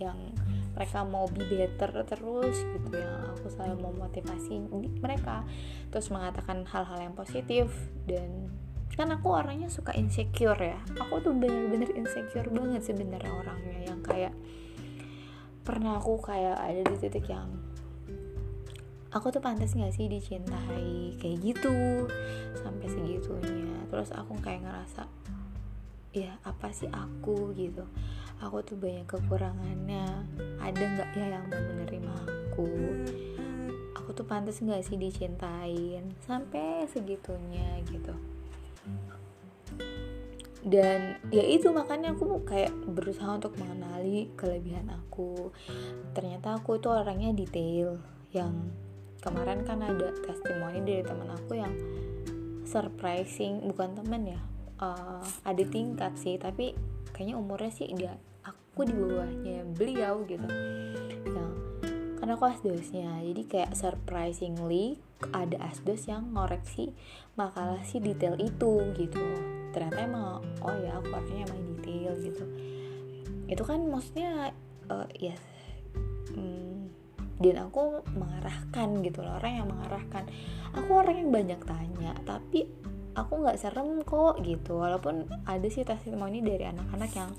yang 0.00 0.32
mereka 0.72 1.04
mau 1.04 1.28
be 1.28 1.44
better 1.44 1.92
terus 2.08 2.56
gitu 2.56 2.96
yang 2.96 3.28
aku 3.36 3.46
selalu 3.52 3.76
mau 3.84 3.92
motivasi 3.92 4.64
mereka 4.98 5.44
terus 5.92 6.08
mengatakan 6.08 6.64
hal-hal 6.64 6.98
yang 6.98 7.14
positif 7.14 7.68
dan 8.08 8.48
kan 8.92 9.08
aku 9.08 9.32
orangnya 9.32 9.72
suka 9.72 9.96
insecure 9.96 10.58
ya. 10.60 10.76
Aku 11.00 11.24
tuh 11.24 11.32
bener-bener 11.32 11.88
insecure 11.96 12.48
banget 12.52 12.84
sebenarnya 12.84 13.32
orangnya 13.32 13.78
yang 13.88 14.00
kayak 14.04 14.36
pernah 15.64 15.96
aku 15.96 16.20
kayak 16.20 16.60
ada 16.60 16.82
di 16.84 16.96
titik 17.00 17.24
yang 17.30 17.48
aku 19.12 19.32
tuh 19.32 19.40
pantas 19.40 19.72
gak 19.72 19.92
sih 19.96 20.08
dicintai 20.12 21.16
kayak 21.16 21.38
gitu 21.40 22.04
sampai 22.60 22.86
segitunya. 22.88 23.80
Terus 23.88 24.12
aku 24.12 24.36
kayak 24.44 24.60
ngerasa 24.68 25.08
ya 26.12 26.36
apa 26.44 26.68
sih 26.76 26.92
aku? 26.92 27.56
gitu 27.56 27.88
aku 28.42 28.58
tuh 28.66 28.76
banyak 28.76 29.06
kekurangannya. 29.06 30.06
Ada 30.58 30.82
nggak 30.82 31.08
ya 31.14 31.26
yang 31.38 31.46
mau 31.46 31.62
menerima 31.62 32.12
aku? 32.26 32.68
Aku 34.02 34.08
tuh 34.12 34.26
pantas 34.26 34.58
nggak 34.58 34.82
sih 34.82 34.98
dicintain? 34.98 36.10
Sampai 36.26 36.90
segitunya 36.90 37.78
gitu. 37.86 38.12
Dan 40.62 41.18
ya 41.34 41.42
itu 41.42 41.70
makanya 41.74 42.14
aku 42.14 42.42
kayak 42.46 42.70
berusaha 42.86 43.34
untuk 43.34 43.54
mengenali 43.58 44.30
kelebihan 44.34 44.90
aku. 44.90 45.54
Ternyata 46.14 46.58
aku 46.58 46.78
tuh 46.82 46.98
orangnya 46.98 47.34
detail. 47.34 47.98
Yang 48.34 48.70
kemarin 49.22 49.62
kan 49.62 49.82
ada 49.82 50.10
testimoni 50.22 50.82
dari 50.82 51.02
teman 51.06 51.30
aku 51.30 51.58
yang 51.58 51.74
surprising 52.66 53.62
bukan 53.70 53.98
temen 53.98 54.38
ya 54.38 54.40
uh, 54.82 55.22
ada 55.46 55.62
tingkat 55.66 56.14
sih. 56.18 56.38
Tapi 56.38 56.74
kayaknya 57.10 57.38
umurnya 57.38 57.70
sih 57.70 57.90
dia 57.94 58.14
aku 58.72 58.88
di 58.88 58.96
bawahnya 58.96 59.68
beliau 59.76 60.24
gitu. 60.24 60.48
Nah 61.28 61.52
karena 62.16 62.40
aku 62.40 62.48
asdosnya 62.48 63.20
jadi 63.20 63.42
kayak 63.44 63.72
surprisingly 63.76 64.96
ada 65.36 65.60
asdos 65.68 66.08
yang 66.08 66.32
ngoreksi 66.32 66.96
makalah 67.36 67.84
si 67.84 68.00
detail 68.00 68.40
itu 68.40 68.80
gitu. 68.96 69.20
Ternyata 69.76 70.00
emang 70.00 70.40
oh 70.64 70.76
ya 70.80 70.96
aku 70.96 71.12
orangnya 71.12 71.52
emang 71.52 71.60
detail 71.76 72.12
gitu. 72.24 72.44
Itu 73.44 73.62
kan 73.68 73.84
maksudnya 73.92 74.56
uh, 74.88 75.04
ya 75.20 75.36
hmm, 76.32 76.88
dan 77.44 77.68
aku 77.68 78.00
mengarahkan 78.16 78.88
gitu 79.04 79.20
loh 79.20 79.36
orang 79.36 79.52
yang 79.60 79.68
mengarahkan. 79.68 80.24
Aku 80.80 80.90
orang 80.96 81.20
yang 81.20 81.28
banyak 81.28 81.60
tanya 81.68 82.16
tapi 82.24 82.72
aku 83.12 83.44
nggak 83.44 83.60
serem 83.60 84.00
kok 84.00 84.40
gitu. 84.40 84.80
Walaupun 84.80 85.28
ada 85.44 85.68
sih 85.68 85.84
testimoni 85.84 86.40
dari 86.40 86.64
anak-anak 86.64 87.10
yang 87.12 87.36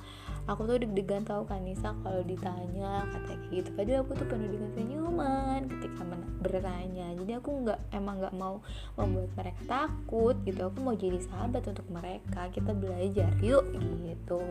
aku 0.47 0.67
tuh 0.67 0.77
deg-degan 0.81 1.23
tahu 1.23 1.47
kan 1.47 1.63
Nisa 1.63 1.95
kalau 2.03 2.21
ditanya 2.25 3.07
kata 3.09 3.33
gitu. 3.51 3.69
Padahal 3.73 4.03
aku 4.03 4.11
tuh 4.17 4.27
penuh 4.27 4.49
dengan 4.51 4.71
senyuman 4.75 5.61
ketika 5.71 6.03
bertanya. 6.43 7.07
Jadi 7.15 7.31
aku 7.39 7.49
nggak 7.63 7.79
emang 7.95 8.19
nggak 8.19 8.35
mau 8.35 8.59
membuat 8.99 9.31
mereka 9.39 9.61
takut 9.65 10.35
gitu. 10.43 10.67
Aku 10.67 10.77
mau 10.83 10.93
jadi 10.93 11.17
sahabat 11.23 11.63
untuk 11.71 11.87
mereka. 11.87 12.51
Kita 12.51 12.75
belajar 12.75 13.31
yuk 13.39 13.63
gitu. 14.03 14.43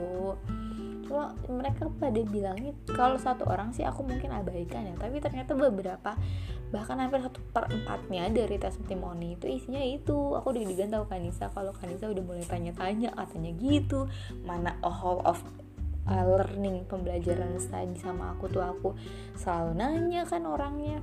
Cuma 1.05 1.37
mereka 1.45 1.93
pada 2.01 2.21
bilangnya 2.25 2.73
kalau 2.97 3.21
satu 3.21 3.45
orang 3.45 3.77
sih 3.77 3.85
aku 3.85 4.01
mungkin 4.01 4.33
abaikan 4.33 4.89
ya. 4.89 4.97
Tapi 4.97 5.21
ternyata 5.21 5.53
beberapa 5.53 6.17
bahkan 6.73 6.97
hampir 6.97 7.21
satu 7.21 7.37
per 7.53 7.69
empatnya 7.69 8.33
dari 8.33 8.57
testimoni 8.57 9.37
itu 9.37 9.45
isinya 9.45 9.83
itu. 9.85 10.33
Aku 10.41 10.57
udah 10.57 10.65
digan 10.65 10.89
tahu 10.89 11.05
Kanisa 11.05 11.53
kalau 11.53 11.77
Kanisa 11.77 12.09
udah 12.09 12.25
mulai 12.25 12.49
tanya-tanya 12.49 13.13
katanya 13.13 13.53
gitu. 13.61 14.09
Mana 14.49 14.81
oh 14.81 15.21
of 15.29 15.45
uh, 16.07 16.25
learning 16.27 16.87
pembelajaran 16.87 17.59
study 17.59 17.99
sama 17.99 18.35
aku 18.35 18.51
tuh 18.51 18.65
aku 18.65 18.89
selalu 19.39 19.79
nanya 19.79 20.23
kan 20.27 20.47
orangnya. 20.47 21.03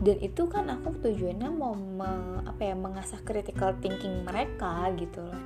Dan 0.00 0.16
itu 0.24 0.48
kan 0.48 0.64
aku 0.72 0.96
tujuannya 0.96 1.52
mau 1.52 1.76
me, 1.76 2.40
apa 2.48 2.72
ya 2.72 2.72
mengasah 2.72 3.20
critical 3.20 3.76
thinking 3.84 4.24
mereka 4.24 4.88
gitu 4.96 5.20
loh. 5.20 5.42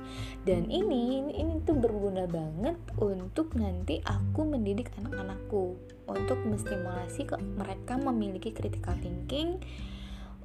Dan 0.47 0.71
ini 0.71 1.19
ini, 1.19 1.31
ini 1.43 1.59
tuh 1.67 1.75
berguna 1.75 2.23
banget 2.23 2.79
untuk 2.95 3.51
nanti 3.59 3.99
aku 4.07 4.47
mendidik 4.47 4.95
anak-anakku. 4.95 5.75
Untuk 6.07 6.39
menstimulasi 6.47 7.27
ke 7.27 7.35
mereka 7.35 7.99
memiliki 7.99 8.55
critical 8.55 8.95
thinking 9.03 9.59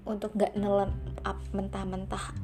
untuk 0.03 0.35
gak 0.35 0.59
nelen 0.59 0.91
mentah-mentah 1.55 2.35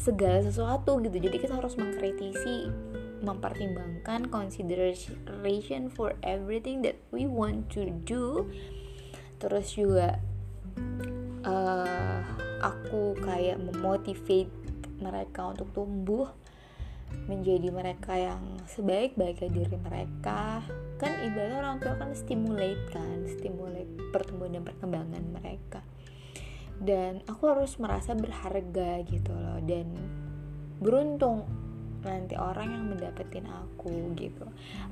segala 0.00 0.40
sesuatu 0.40 0.96
gitu. 1.04 1.28
Jadi 1.28 1.36
kita 1.44 1.60
harus 1.60 1.76
mengkritisi 1.76 2.72
mempertimbangkan 3.22 4.28
consideration 4.28 5.88
for 5.88 6.18
everything 6.26 6.82
that 6.82 6.98
we 7.14 7.24
want 7.24 7.70
to 7.70 7.88
do. 8.02 8.50
Terus 9.38 9.78
juga 9.78 10.18
uh, 11.46 12.20
aku 12.62 13.14
kayak 13.22 13.62
memotivate 13.62 14.50
mereka 15.02 15.54
untuk 15.54 15.70
tumbuh 15.74 16.30
menjadi 17.26 17.68
mereka 17.68 18.16
yang 18.16 18.42
sebaik-baiknya 18.66 19.50
diri 19.50 19.76
mereka. 19.78 20.64
Kan 20.98 21.12
ibarat 21.22 21.62
orang 21.62 21.78
tua 21.78 21.94
kan 21.98 22.10
stimulate 22.14 22.82
kan 22.90 23.26
stimulate 23.30 23.90
pertumbuhan 24.10 24.58
dan 24.58 24.64
perkembangan 24.66 25.24
mereka. 25.30 25.80
Dan 26.82 27.22
aku 27.30 27.46
harus 27.46 27.78
merasa 27.78 28.16
berharga 28.16 29.06
gitu 29.06 29.30
loh 29.30 29.62
dan 29.62 29.86
beruntung 30.82 31.46
nanti 32.02 32.34
orang 32.34 32.74
yang 32.74 32.84
mendapetin 32.90 33.46
aku 33.46 34.12
gitu. 34.18 34.46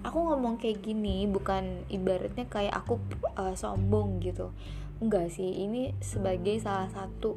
Aku 0.07 0.19
ngomong 0.31 0.63
kayak 0.63 0.83
gini 0.83 1.27
bukan 1.27 1.85
ibaratnya 1.91 2.47
kayak 2.47 2.75
aku 2.75 2.99
uh, 3.35 3.55
sombong 3.55 4.23
gitu. 4.23 4.55
Enggak 5.03 5.33
sih 5.35 5.67
ini 5.67 5.95
sebagai 5.99 6.61
salah 6.63 6.89
satu 6.93 7.35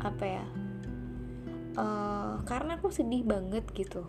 apa 0.00 0.24
ya 0.24 0.46
uh, 1.76 2.40
karena 2.48 2.80
aku 2.80 2.90
sedih 2.90 3.22
banget 3.22 3.64
gitu. 3.76 4.02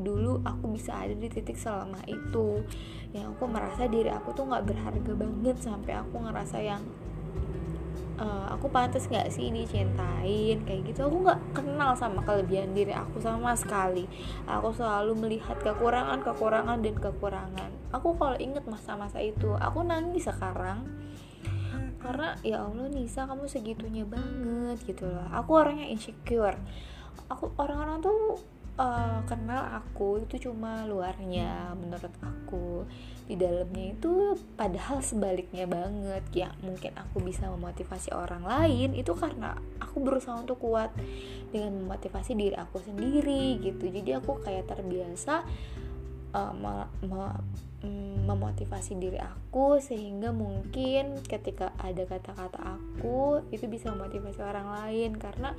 Dulu 0.00 0.40
aku 0.46 0.72
bisa 0.72 0.96
ada 0.96 1.12
di 1.12 1.28
titik 1.28 1.60
selama 1.60 2.00
itu 2.08 2.64
yang 3.12 3.34
aku 3.36 3.44
merasa 3.50 3.90
diri 3.90 4.08
aku 4.08 4.32
tuh 4.32 4.46
nggak 4.46 4.64
berharga 4.70 5.12
banget 5.12 5.56
sampai 5.60 5.98
aku 5.98 6.24
ngerasa 6.24 6.58
yang 6.62 6.82
uh, 8.20 8.46
aku 8.52 8.68
pantas 8.68 9.08
nggak 9.08 9.32
sih 9.32 9.48
dicintain? 9.50 10.60
Kayak 10.62 10.92
gitu. 10.92 11.08
Aku 11.08 11.24
nggak 11.24 11.40
kenal 11.56 11.96
sama 11.96 12.20
kelebihan 12.22 12.76
diri 12.76 12.92
aku 12.92 13.18
sama 13.18 13.56
sekali. 13.56 14.04
Aku 14.46 14.70
selalu 14.76 15.16
melihat 15.16 15.56
kekurangan 15.58 16.20
kekurangan 16.20 16.78
dan 16.84 16.96
kekurangan. 17.00 17.70
Aku 17.90 18.14
kalau 18.20 18.36
inget 18.36 18.62
masa-masa 18.68 19.18
itu 19.18 19.56
aku 19.56 19.82
nangis 19.82 20.28
sekarang. 20.28 20.84
Karena 22.00 22.32
ya 22.40 22.64
Allah 22.64 22.88
Nisa 22.88 23.28
kamu 23.28 23.44
segitunya 23.48 24.04
banget 24.04 24.78
gitu 24.84 25.08
loh. 25.08 25.26
Aku 25.32 25.60
orangnya 25.60 25.88
insecure. 25.88 26.56
Aku 27.28 27.52
orang-orang 27.60 28.00
tuh 28.00 28.40
uh, 28.80 29.20
kenal 29.28 29.76
aku 29.76 30.24
itu 30.24 30.48
cuma 30.48 30.88
luarnya 30.88 31.76
menurut 31.76 32.14
aku. 32.24 32.88
Di 33.28 33.38
dalamnya 33.38 33.94
itu 33.94 34.34
padahal 34.58 35.04
sebaliknya 35.04 35.68
banget 35.68 36.24
ya 36.34 36.50
mungkin 36.64 36.96
aku 36.98 37.22
bisa 37.22 37.46
memotivasi 37.46 38.10
orang 38.10 38.42
lain 38.42 38.96
itu 38.96 39.14
karena 39.14 39.54
aku 39.78 40.02
berusaha 40.02 40.34
untuk 40.34 40.58
kuat 40.58 40.90
dengan 41.54 41.86
memotivasi 41.86 42.34
diri 42.34 42.56
aku 42.56 42.82
sendiri 42.82 43.60
gitu. 43.62 43.86
Jadi 43.86 44.16
aku 44.18 44.40
kayak 44.42 44.66
terbiasa 44.72 45.46
uh, 46.34 46.52
me, 46.56 46.90
me, 47.06 47.30
mm, 47.86 48.26
memotivasi 48.26 48.98
diri 48.98 49.22
aku 49.22 49.78
sehingga 49.78 50.34
mungkin 50.34 51.22
ketika 51.22 51.70
ada 51.78 52.02
kata-kata 52.10 52.58
aku 52.58 53.46
itu 53.54 53.70
bisa 53.70 53.94
memotivasi 53.94 54.42
orang 54.42 54.74
lain. 54.74 55.14
Karena 55.22 55.54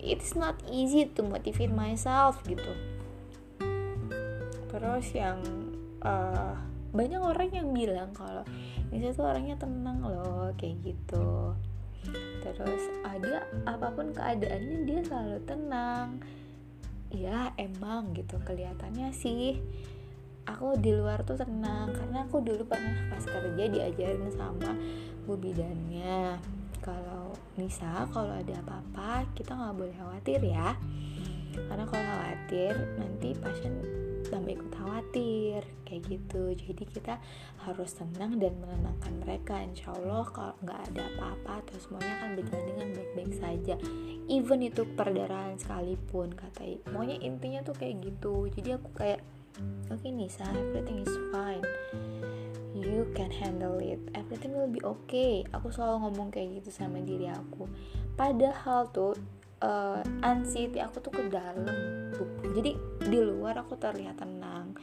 it's 0.00 0.32
not 0.34 0.56
easy 0.66 1.06
to 1.06 1.20
motivate 1.20 1.72
myself 1.72 2.40
gitu. 2.48 2.72
Terus 4.72 5.06
yang 5.12 5.38
uh, 6.00 6.56
banyak 6.90 7.20
orang 7.20 7.50
yang 7.52 7.68
bilang 7.70 8.10
kalau 8.16 8.42
Nisa 8.90 9.14
tuh 9.14 9.28
orangnya 9.28 9.60
tenang 9.60 10.02
loh 10.02 10.50
kayak 10.58 10.80
gitu. 10.82 11.54
Terus 12.40 12.82
ada 13.04 13.44
apa 13.68 13.92
pun 13.92 14.10
keadaannya 14.16 14.88
dia 14.88 15.00
selalu 15.04 15.38
tenang. 15.44 16.24
Ya 17.10 17.52
emang 17.58 18.14
gitu 18.16 18.40
kelihatannya 18.42 19.10
sih 19.12 19.58
aku 20.48 20.78
di 20.80 20.90
luar 20.94 21.22
tuh 21.26 21.36
tenang 21.36 21.92
karena 21.92 22.24
aku 22.24 22.40
dulu 22.40 22.64
pernah 22.64 22.96
pas 23.12 23.22
kerja 23.22 23.64
diajarin 23.68 24.30
sama 24.32 24.72
bu 25.28 25.36
bidannya 25.36 26.40
kalau 26.80 27.19
Nisa 27.60 28.08
kalau 28.08 28.32
ada 28.32 28.56
apa-apa 28.64 29.28
kita 29.36 29.52
nggak 29.52 29.76
boleh 29.76 29.94
khawatir 30.00 30.40
ya. 30.40 30.72
Karena 31.68 31.84
kalau 31.84 32.04
khawatir 32.08 32.72
nanti 32.96 33.36
pasien 33.36 33.74
tambah 34.30 34.54
ikut 34.56 34.72
khawatir 34.72 35.60
kayak 35.84 36.02
gitu. 36.08 36.56
Jadi 36.56 36.82
kita 36.88 37.20
harus 37.66 37.92
tenang 37.92 38.40
dan 38.40 38.56
menenangkan 38.56 39.14
mereka. 39.20 39.60
Insya 39.60 39.92
Allah 39.92 40.24
kalau 40.32 40.54
nggak 40.64 40.80
ada 40.88 41.02
apa-apa 41.12 41.52
atau 41.66 41.76
semuanya 41.76 42.14
akan 42.22 42.30
berjalan 42.40 42.64
dengan 42.72 42.88
baik-baik 42.96 43.32
saja. 43.36 43.74
Even 44.30 44.64
itu 44.64 44.86
perdarahan 44.96 45.60
sekalipun 45.60 46.32
kata 46.32 46.80
maunya 46.94 47.20
intinya 47.20 47.60
tuh 47.60 47.76
kayak 47.76 48.00
gitu. 48.00 48.48
Jadi 48.48 48.78
aku 48.80 48.88
kayak 48.96 49.20
oke 49.90 50.00
okay, 50.00 50.10
Nisa 50.14 50.46
everything 50.56 51.02
is 51.02 51.14
fine 51.34 51.66
you 52.74 53.06
can 53.18 53.30
handle 53.30 53.78
it. 53.82 53.98
Everything 54.14 54.54
will 54.54 54.70
be 54.70 54.82
okay. 54.82 55.42
Aku 55.54 55.74
selalu 55.74 56.06
ngomong 56.06 56.28
kayak 56.30 56.62
gitu 56.62 56.70
sama 56.70 57.02
diri 57.02 57.26
aku. 57.26 57.66
Padahal 58.14 58.86
tuh 58.94 59.18
uh, 59.64 60.00
anxiety 60.22 60.78
aku 60.78 61.02
tuh 61.02 61.12
ke 61.12 61.22
dalam 61.28 61.66
jadi 62.52 62.74
di 63.06 63.18
luar 63.20 63.62
aku 63.62 63.78
terlihat 63.78 64.20
tenang. 64.20 64.74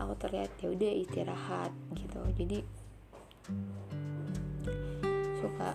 Aku 0.00 0.16
terlihat 0.16 0.50
ya 0.60 0.72
udah 0.72 0.92
istirahat 0.96 1.72
gitu. 1.92 2.20
Jadi 2.36 2.58
suka. 5.40 5.70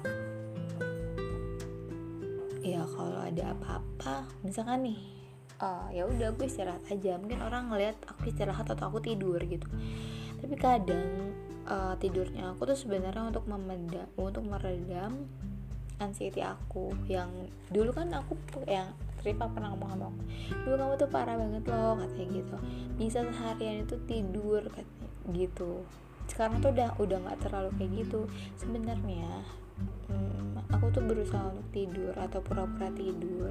Ya 2.65 2.81
kalau 2.81 3.21
ada 3.21 3.53
apa-apa 3.53 4.25
misalkan 4.41 4.89
nih 4.89 4.99
uh, 5.61 5.85
ya 5.93 6.09
udah 6.09 6.33
gue 6.33 6.45
istirahat 6.49 6.81
aja. 6.89 7.21
Mungkin 7.21 7.45
orang 7.45 7.69
ngeliat 7.69 7.97
aku 8.09 8.33
istirahat 8.33 8.65
atau 8.65 8.89
aku 8.89 8.99
tidur 9.05 9.37
gitu. 9.45 9.69
Tapi 10.41 10.55
kadang 10.57 11.33
uh, 11.69 11.93
tidurnya 11.97 12.53
aku 12.53 12.69
tuh 12.69 12.77
sebenarnya 12.77 13.29
untuk 13.33 13.45
memedam 13.49 14.07
untuk 14.17 14.45
meredam 14.45 15.25
anxiety 15.99 16.43
aku 16.43 16.91
yang 17.07 17.31
dulu 17.71 17.95
kan 17.95 18.11
aku 18.11 18.35
yang 18.67 18.91
Rifa 19.25 19.49
pernah 19.49 19.73
ngomong 19.73 19.89
sama 19.89 20.05
aku 20.05 20.21
dulu 20.69 20.75
kamu 20.77 20.93
tuh 21.01 21.09
parah 21.09 21.33
banget 21.33 21.63
loh 21.65 21.97
katanya 21.97 22.27
gitu. 22.29 22.55
Bisa 22.93 23.19
seharian 23.25 23.81
itu 23.81 23.97
tidur 24.05 24.61
katanya 24.69 25.09
gitu. 25.33 25.81
Sekarang 26.29 26.61
tuh 26.61 26.69
udah 26.69 26.93
udah 27.01 27.17
nggak 27.25 27.39
terlalu 27.41 27.69
kayak 27.73 27.91
gitu. 28.05 28.29
Sebenarnya 28.61 29.41
hmm, 30.13 30.61
aku 30.69 30.93
tuh 30.93 31.01
berusaha 31.01 31.41
untuk 31.49 31.65
tidur 31.73 32.13
atau 32.13 32.37
pura-pura 32.45 32.93
tidur 32.93 33.49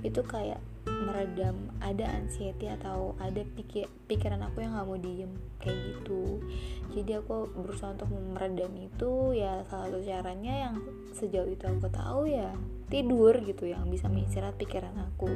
itu 0.00 0.20
kayak 0.24 0.56
meredam 1.00 1.72
ada 1.80 2.04
anxiety 2.12 2.68
atau 2.68 3.16
ada 3.18 3.40
pikir 3.56 3.88
pikiran 4.06 4.44
aku 4.44 4.62
yang 4.62 4.76
nggak 4.76 4.86
mau 4.86 5.00
diem 5.00 5.32
kayak 5.58 5.78
gitu. 5.88 6.44
Jadi 6.92 7.12
aku 7.16 7.48
berusaha 7.56 7.96
untuk 7.96 8.12
meredam 8.12 8.72
itu 8.76 9.32
ya 9.34 9.64
salah 9.66 9.88
satu 9.88 10.00
caranya 10.04 10.54
yang 10.68 10.74
sejauh 11.16 11.48
itu 11.48 11.64
aku 11.64 11.88
tahu 11.88 12.28
ya 12.28 12.52
tidur 12.92 13.32
gitu 13.42 13.70
yang 13.70 13.88
bisa 13.88 14.10
mengistirahat 14.10 14.58
pikiran 14.60 14.92
aku 14.98 15.30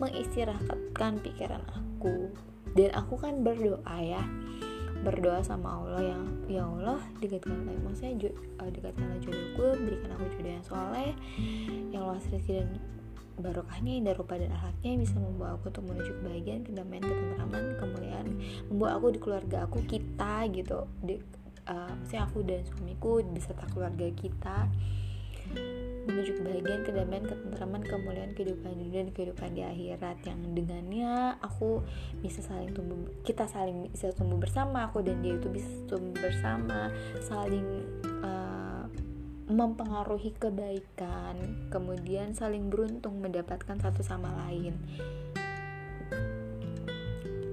mengistirahatkan 0.00 1.20
pikiran 1.20 1.62
aku. 1.68 2.32
Dan 2.72 2.88
aku 2.96 3.20
kan 3.20 3.44
berdoa 3.44 3.96
ya 4.00 4.24
berdoa 5.02 5.42
sama 5.42 5.82
Allah 5.82 6.14
yang 6.14 6.22
ya 6.46 6.62
Allah 6.62 7.02
dekatkanlah 7.18 7.74
maksudnya 7.82 8.30
uh, 8.62 8.70
dekatkanlah 8.70 9.18
jodohku 9.18 9.66
berikan 9.82 10.14
aku 10.14 10.24
jodoh 10.38 10.52
yang 10.54 10.66
soleh 10.66 11.10
yang 11.90 12.02
luas 12.06 12.22
rezeki 12.30 12.62
dan 12.62 12.70
barokahnya 13.38 13.92
indah 14.02 14.14
rupa 14.16 14.36
dan 14.36 14.52
akhlaknya 14.52 15.08
bisa 15.08 15.16
membawa 15.16 15.56
aku 15.56 15.72
untuk 15.72 15.84
menuju 15.88 16.12
kebahagiaan 16.20 16.62
kedamaian 16.66 17.04
ketentraman 17.04 17.64
kemuliaan 17.80 18.26
membawa 18.68 18.90
aku 18.98 19.06
di 19.14 19.20
keluarga 19.22 19.56
aku 19.64 19.78
kita 19.88 20.34
gitu. 20.52 20.78
Di 21.00 21.14
uh, 21.68 21.92
maksudnya 21.96 22.22
aku 22.26 22.38
dan 22.44 22.60
suamiku 22.66 23.22
beserta 23.30 23.64
keluarga 23.70 24.06
kita. 24.12 24.68
Menuju 26.02 26.42
kebahagiaan, 26.42 26.82
kedamaian, 26.82 27.24
ketentraman, 27.28 27.82
kemuliaan 27.84 28.32
kehidupan 28.32 28.72
dunia 28.74 29.04
dan 29.04 29.12
kehidupan 29.12 29.50
di 29.52 29.62
akhirat. 29.62 30.16
Yang 30.24 30.40
dengannya 30.56 31.36
aku 31.44 31.84
bisa 32.24 32.40
saling 32.40 32.72
tumbuh 32.72 33.04
kita 33.22 33.44
saling 33.46 33.92
bisa 33.92 34.10
tumbuh 34.16 34.40
bersama 34.40 34.88
aku 34.88 35.04
dan 35.04 35.20
dia 35.20 35.36
itu 35.36 35.52
bisa 35.52 35.68
tumbuh 35.86 36.16
bersama 36.18 36.88
saling 37.20 37.84
uh, 38.24 38.71
mempengaruhi 39.50 40.34
kebaikan 40.38 41.66
kemudian 41.68 42.34
saling 42.36 42.70
beruntung 42.70 43.18
mendapatkan 43.18 43.78
satu 43.80 44.02
sama 44.04 44.30
lain. 44.46 44.78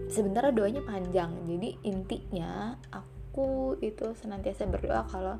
Sebenarnya 0.10 0.54
doanya 0.54 0.82
panjang 0.86 1.32
jadi 1.46 1.70
intinya 1.86 2.78
aku 2.90 3.78
itu 3.82 4.14
senantiasa 4.18 4.66
berdoa 4.66 5.06
kalau 5.10 5.38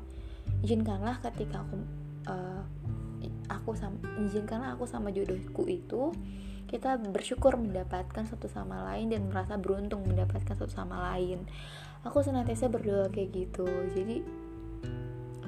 izinkanlah 0.62 1.18
ketika 1.22 1.62
aku 1.66 1.76
uh, 2.30 2.62
aku 3.50 3.74
sama 3.74 3.98
izinkanlah 4.22 4.78
aku 4.78 4.86
sama 4.86 5.10
jodohku 5.10 5.66
itu 5.66 6.14
kita 6.70 7.02
bersyukur 7.02 7.58
mendapatkan 7.58 8.22
satu 8.30 8.46
sama 8.46 8.86
lain 8.94 9.10
dan 9.10 9.26
merasa 9.26 9.58
beruntung 9.58 10.06
mendapatkan 10.06 10.54
satu 10.54 10.70
sama 10.70 11.10
lain. 11.10 11.42
Aku 12.06 12.22
senantiasa 12.22 12.70
berdoa 12.70 13.10
kayak 13.10 13.34
gitu 13.34 13.66
jadi 13.90 14.22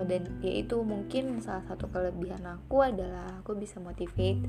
dan 0.00 0.24
yaitu 0.40 0.80
mungkin 0.80 1.40
salah 1.44 1.62
satu 1.68 1.88
kelebihan 1.92 2.42
aku 2.46 2.82
adalah 2.84 3.40
aku 3.44 3.56
bisa 3.56 3.78
motivate. 3.78 4.40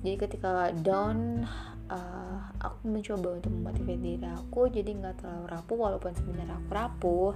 Jadi 0.00 0.16
ketika 0.16 0.72
down 0.80 1.44
uh, 1.92 2.38
aku 2.56 2.88
mencoba 2.88 3.36
untuk 3.36 3.52
memotivate 3.52 4.00
diri 4.00 4.26
aku 4.30 4.72
jadi 4.72 4.90
nggak 4.96 5.20
terlalu 5.20 5.44
rapuh 5.50 5.76
walaupun 5.76 6.12
sebenarnya 6.16 6.56
aku 6.56 6.70
rapuh. 6.72 7.32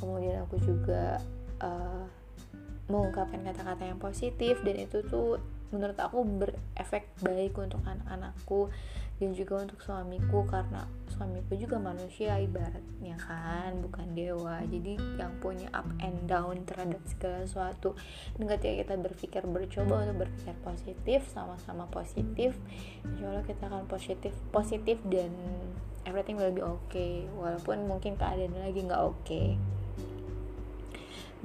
Kemudian 0.00 0.42
aku 0.42 0.56
juga 0.58 1.22
uh, 1.62 2.04
mengungkapkan 2.90 3.40
kata-kata 3.46 3.82
yang 3.86 4.00
positif 4.02 4.58
dan 4.66 4.76
itu 4.82 5.04
tuh 5.06 5.38
menurut 5.72 5.96
aku 5.96 6.26
berefek 6.26 7.08
baik 7.24 7.56
untuk 7.56 7.80
anak-anakku 7.86 8.68
dan 9.22 9.38
juga 9.38 9.62
untuk 9.62 9.78
suamiku 9.78 10.42
karena 10.50 10.82
suamiku 11.14 11.54
juga 11.54 11.78
manusia 11.78 12.42
ibaratnya 12.42 13.14
kan 13.22 13.78
bukan 13.78 14.18
dewa. 14.18 14.58
Jadi 14.66 14.98
yang 15.14 15.38
punya 15.38 15.70
up 15.70 15.86
and 16.02 16.26
down 16.26 16.58
terhadap 16.66 16.98
segala 17.06 17.46
sesuatu. 17.46 17.94
Dan 18.34 18.50
ketika 18.50 18.74
kita 18.82 18.94
berpikir 18.98 19.42
bercoba 19.46 20.02
untuk 20.02 20.26
berpikir 20.26 20.58
positif 20.66 21.22
sama-sama 21.30 21.86
positif 21.86 22.58
insya 23.06 23.30
Allah 23.30 23.46
kita 23.46 23.70
akan 23.70 23.86
positif 23.86 24.34
positif 24.50 24.98
dan 25.06 25.30
everything 26.02 26.34
will 26.34 26.50
be 26.50 26.66
okay. 26.66 27.22
Walaupun 27.38 27.86
mungkin 27.86 28.18
keadaan 28.18 28.58
lagi 28.58 28.82
nggak 28.82 29.02
oke 29.06 29.22
okay. 29.22 29.54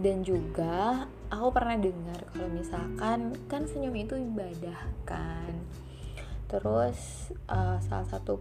Dan 0.02 0.26
juga 0.26 1.06
aku 1.30 1.54
pernah 1.54 1.78
dengar 1.78 2.26
kalau 2.34 2.50
misalkan 2.50 3.38
kan 3.46 3.70
senyum 3.70 3.94
itu 3.94 4.18
ibadah 4.18 4.82
kan 5.06 5.54
terus 6.47 7.29
uh, 7.51 7.79
salah 7.83 8.07
satu 8.07 8.39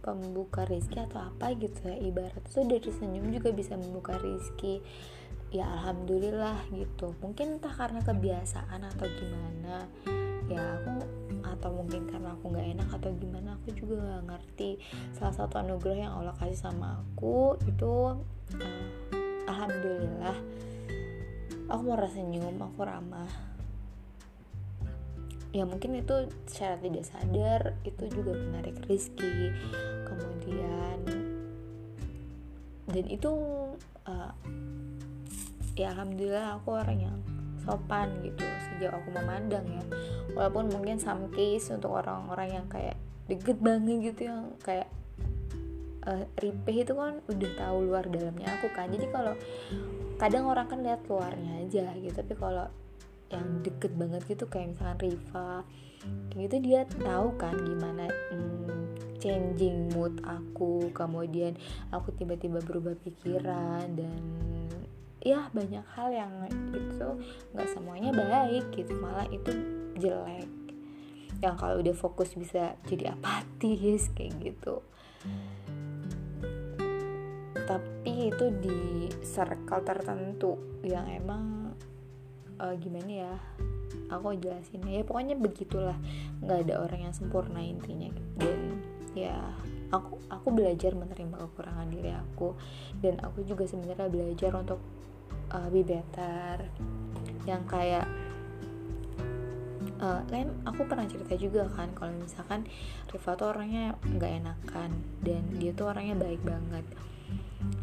pembuka 0.00 0.62
rizki 0.64 1.02
atau 1.02 1.18
apa 1.18 1.50
gitu 1.58 1.82
ya 1.82 1.98
ibarat 1.98 2.38
itu 2.38 2.62
dari 2.62 2.90
senyum 2.94 3.26
juga 3.34 3.50
bisa 3.50 3.74
membuka 3.74 4.14
rizki 4.22 4.78
ya 5.50 5.66
alhamdulillah 5.66 6.58
gitu. 6.74 7.14
Mungkin 7.22 7.58
entah 7.58 7.74
karena 7.74 8.02
kebiasaan 8.02 8.82
atau 8.82 9.06
gimana 9.06 9.86
ya 10.46 10.62
aku 10.78 11.02
atau 11.42 11.70
mungkin 11.74 12.06
karena 12.06 12.38
aku 12.38 12.54
nggak 12.54 12.68
enak 12.78 12.88
atau 13.02 13.10
gimana 13.18 13.48
aku 13.58 13.68
juga 13.74 13.98
nggak 13.98 14.24
ngerti. 14.30 14.70
Salah 15.18 15.34
satu 15.34 15.58
anugerah 15.58 15.98
yang 16.06 16.12
Allah 16.14 16.34
kasih 16.38 16.58
sama 16.58 17.02
aku 17.02 17.58
itu 17.66 18.14
uh, 18.62 18.90
alhamdulillah 19.50 20.36
aku 21.66 21.80
mau 21.82 21.98
rasa 21.98 22.22
senyum 22.22 22.62
aku 22.62 22.80
ramah 22.86 23.55
ya 25.56 25.64
mungkin 25.64 25.96
itu 25.96 26.28
secara 26.44 26.76
tidak 26.76 27.04
sadar 27.08 27.60
itu 27.88 28.04
juga 28.12 28.36
menarik 28.36 28.76
rezeki 28.84 29.56
kemudian 30.04 31.00
dan 32.92 33.04
itu 33.08 33.32
uh, 34.04 34.32
ya 35.76 35.96
alhamdulillah 35.96 36.60
aku 36.60 36.68
orang 36.76 36.98
yang 37.08 37.16
sopan 37.66 38.08
gitu 38.22 38.46
sejak 38.70 38.94
aku 38.94 39.10
memandang 39.10 39.66
ya. 39.66 39.84
Walaupun 40.38 40.70
mungkin 40.70 41.02
some 41.02 41.28
case 41.34 41.68
untuk 41.74 41.98
orang-orang 41.98 42.62
yang 42.62 42.66
kayak 42.70 42.94
deket 43.26 43.58
banget 43.58 44.14
gitu 44.14 44.30
yang 44.30 44.54
kayak 44.62 44.86
uh, 46.06 46.22
Ripeh 46.38 46.86
itu 46.86 46.94
kan 46.94 47.18
udah 47.26 47.50
tahu 47.58 47.76
luar 47.90 48.06
dalamnya 48.06 48.46
aku 48.54 48.70
kan. 48.70 48.86
Jadi 48.86 49.10
kalau 49.10 49.34
kadang 50.16 50.46
orang 50.46 50.70
kan 50.70 50.80
lihat 50.80 51.02
luarnya 51.10 51.66
aja 51.66 51.92
gitu 51.98 52.16
tapi 52.16 52.32
kalau 52.38 52.70
yang 53.30 53.62
deket 53.66 53.92
banget 53.98 54.22
gitu 54.30 54.46
kayak 54.46 54.76
misalkan 54.76 54.98
Riva. 55.02 55.66
Kayak 56.30 56.42
gitu 56.46 56.56
dia 56.62 56.80
tahu 57.02 57.34
kan 57.34 57.54
gimana 57.58 58.06
hmm, 58.30 58.76
changing 59.18 59.90
mood 59.90 60.22
aku 60.22 60.94
kemudian 60.94 61.58
aku 61.90 62.14
tiba-tiba 62.14 62.62
berubah 62.62 62.94
pikiran 63.02 63.98
dan 63.98 64.20
ya 65.26 65.50
banyak 65.50 65.82
hal 65.98 66.14
yang 66.14 66.30
itu 66.70 67.08
nggak 67.50 67.68
semuanya 67.74 68.14
baik 68.14 68.70
gitu 68.70 68.94
malah 69.02 69.26
itu 69.34 69.50
jelek. 69.98 70.46
Yang 71.42 71.54
kalau 71.58 71.76
udah 71.82 71.94
fokus 71.98 72.30
bisa 72.38 72.78
jadi 72.86 73.12
apatis 73.12 74.08
kayak 74.14 74.38
gitu. 74.40 74.80
Tapi 77.66 78.30
itu 78.30 78.46
di 78.62 79.10
circle 79.26 79.82
tertentu 79.82 80.54
yang 80.86 81.10
emang 81.10 81.65
uh, 82.60 82.74
gimana 82.76 83.28
ya 83.28 83.34
aku 84.10 84.36
jelasin. 84.38 84.82
Ya 84.86 85.02
pokoknya 85.02 85.34
begitulah. 85.38 85.96
Nggak 86.42 86.58
ada 86.68 86.74
orang 86.82 87.00
yang 87.10 87.14
sempurna 87.14 87.60
intinya. 87.62 88.10
Dan 88.38 88.80
ya 89.16 89.36
aku 89.90 90.20
aku 90.28 90.48
belajar 90.52 90.92
menerima 90.92 91.36
kekurangan 91.36 91.88
diri 91.90 92.12
aku. 92.14 92.54
Dan 93.00 93.20
aku 93.22 93.42
juga 93.46 93.66
sebenarnya 93.66 94.08
belajar 94.10 94.50
untuk 94.56 94.80
uh, 95.52 95.68
be 95.70 95.82
better. 95.82 96.66
Yang 97.46 97.62
kayak 97.70 98.06
uh, 100.02 100.22
aku 100.66 100.80
pernah 100.86 101.06
cerita 101.06 101.34
juga 101.38 101.66
kan 101.70 101.90
kalau 101.94 102.12
misalkan 102.18 102.66
Riva 103.10 103.32
tuh 103.38 103.48
orangnya 103.54 103.94
nggak 104.06 104.32
enakan. 104.44 104.90
Dan 105.22 105.42
dia 105.58 105.74
tuh 105.74 105.90
orangnya 105.90 106.18
baik 106.18 106.42
banget 106.46 106.86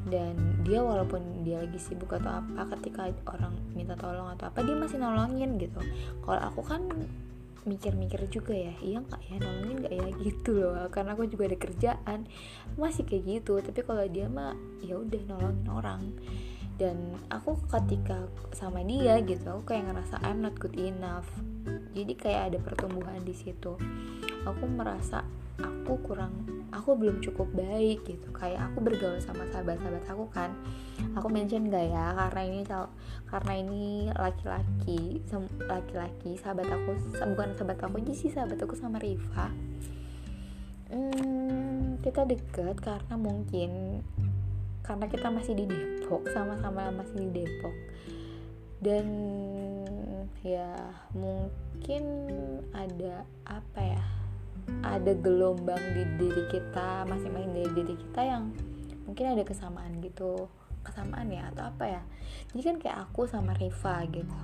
dan 0.08 0.36
dia 0.68 0.84
walaupun 0.84 1.44
dia 1.48 1.64
lagi 1.64 1.80
sibuk 1.80 2.12
atau 2.14 2.44
apa 2.44 2.76
ketika 2.78 3.10
orang 3.30 3.56
minta 3.74 3.96
tolong 3.96 4.30
atau 4.36 4.52
apa 4.52 4.60
dia 4.62 4.76
masih 4.76 5.00
nolongin 5.00 5.56
gitu. 5.58 5.80
Kalau 6.24 6.42
aku 6.44 6.62
kan 6.64 6.86
mikir-mikir 7.64 8.28
juga 8.28 8.52
ya 8.52 8.76
iya 8.84 9.00
nggak 9.00 9.22
ya 9.24 9.36
nolongin 9.40 9.78
nggak 9.84 9.94
ya? 9.96 10.08
Gitu 10.28 10.52
loh. 10.60 10.88
Karena 10.92 11.16
aku 11.16 11.26
juga 11.28 11.44
ada 11.48 11.58
kerjaan. 11.58 12.20
Masih 12.76 13.04
kayak 13.08 13.24
gitu 13.28 13.60
tapi 13.64 13.80
kalau 13.84 14.06
dia 14.08 14.28
mah 14.28 14.56
ya 14.84 15.00
udah 15.00 15.22
nolongin 15.28 15.68
orang. 15.72 16.02
Dan 16.74 17.16
aku 17.30 17.56
ketika 17.70 18.28
sama 18.52 18.82
dia 18.82 19.22
gitu 19.22 19.46
aku 19.46 19.72
kayak 19.72 19.94
ngerasa 19.94 20.20
I'm 20.26 20.42
not 20.42 20.58
good 20.60 20.76
enough. 20.76 21.30
Jadi 21.94 22.14
kayak 22.18 22.42
ada 22.52 22.58
pertumbuhan 22.60 23.22
di 23.22 23.32
situ. 23.38 23.78
Aku 24.44 24.66
merasa 24.68 25.24
aku 25.62 25.94
kurang 26.02 26.34
aku 26.74 26.98
belum 26.98 27.22
cukup 27.22 27.48
baik 27.54 28.04
gitu. 28.04 28.28
Kayak 28.34 28.74
aku 28.74 28.82
bergaul 28.82 29.22
sama 29.22 29.46
sahabat-sahabat 29.54 30.04
aku 30.10 30.26
kan. 30.34 30.52
Aku 31.14 31.30
mention 31.30 31.70
gak 31.70 31.94
ya 31.94 32.18
karena 32.18 32.42
ini 32.50 32.62
karena 33.30 33.54
ini 33.54 33.86
laki-laki 34.18 35.22
laki-laki 35.70 36.36
sahabat 36.42 36.68
aku 36.70 36.98
bukan 37.34 37.54
sahabat 37.54 37.78
aku 37.80 38.02
aja 38.02 38.14
sih 38.18 38.34
sahabat 38.34 38.58
aku 38.58 38.74
sama 38.74 38.98
Riva. 38.98 39.54
Hmm, 40.90 41.98
kita 42.02 42.26
deket 42.26 42.78
karena 42.82 43.16
mungkin 43.18 44.02
karena 44.84 45.08
kita 45.08 45.32
masih 45.32 45.56
di 45.56 45.66
Depok 45.70 46.28
sama-sama 46.34 46.92
masih 46.92 47.30
di 47.30 47.30
Depok. 47.42 47.76
Dan 48.84 49.08
ya 50.44 50.76
mungkin 51.16 52.04
ada 52.76 53.24
apa 53.48 53.80
ya 53.80 54.04
ada 54.82 55.14
gelombang 55.14 55.80
di 55.94 56.04
diri 56.18 56.44
kita 56.50 57.06
masing-masing 57.06 57.54
dari 57.54 57.72
diri 57.78 57.96
kita 58.00 58.22
yang 58.26 58.44
mungkin 59.06 59.38
ada 59.38 59.44
kesamaan 59.46 60.02
gitu. 60.02 60.50
Kesamaan 60.84 61.32
ya 61.32 61.48
atau 61.54 61.72
apa 61.72 61.86
ya? 61.88 62.02
Jadi 62.52 62.62
kan 62.66 62.76
kayak 62.82 62.98
aku 63.08 63.30
sama 63.30 63.56
Riva 63.56 64.04
gitu. 64.12 64.40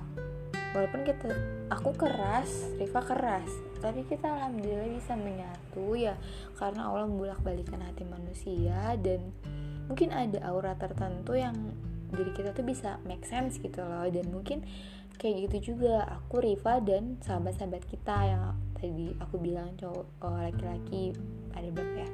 Walaupun 0.70 1.02
kita 1.02 1.28
aku 1.68 1.90
keras 1.98 2.70
Riva 2.78 3.00
keras. 3.02 3.50
Tapi 3.80 4.06
kita 4.08 4.28
alhamdulillah 4.28 4.88
bisa 4.92 5.16
menyatu 5.16 5.96
ya 5.96 6.14
karena 6.56 6.88
Allah 6.88 7.08
membulak 7.08 7.40
balikan 7.40 7.80
hati 7.80 8.04
manusia 8.04 8.94
dan 9.00 9.32
mungkin 9.88 10.12
ada 10.14 10.38
aura 10.46 10.76
tertentu 10.76 11.34
yang 11.34 11.56
diri 12.12 12.30
kita 12.36 12.54
tuh 12.54 12.64
bisa 12.64 13.02
make 13.04 13.26
sense 13.26 13.60
gitu 13.60 13.82
loh. 13.84 14.08
Dan 14.08 14.32
mungkin 14.32 14.64
kayak 15.20 15.52
gitu 15.52 15.76
juga 15.76 16.08
aku 16.08 16.40
Riva 16.40 16.80
dan 16.80 17.20
sahabat-sahabat 17.20 17.84
kita 17.84 18.16
yang 18.24 18.56
tadi 18.80 19.12
aku 19.20 19.36
bilang 19.36 19.76
cowok 19.76 20.06
oh, 20.24 20.38
laki-laki 20.40 21.12
ada 21.52 21.68
berapa 21.68 22.00
ya. 22.00 22.10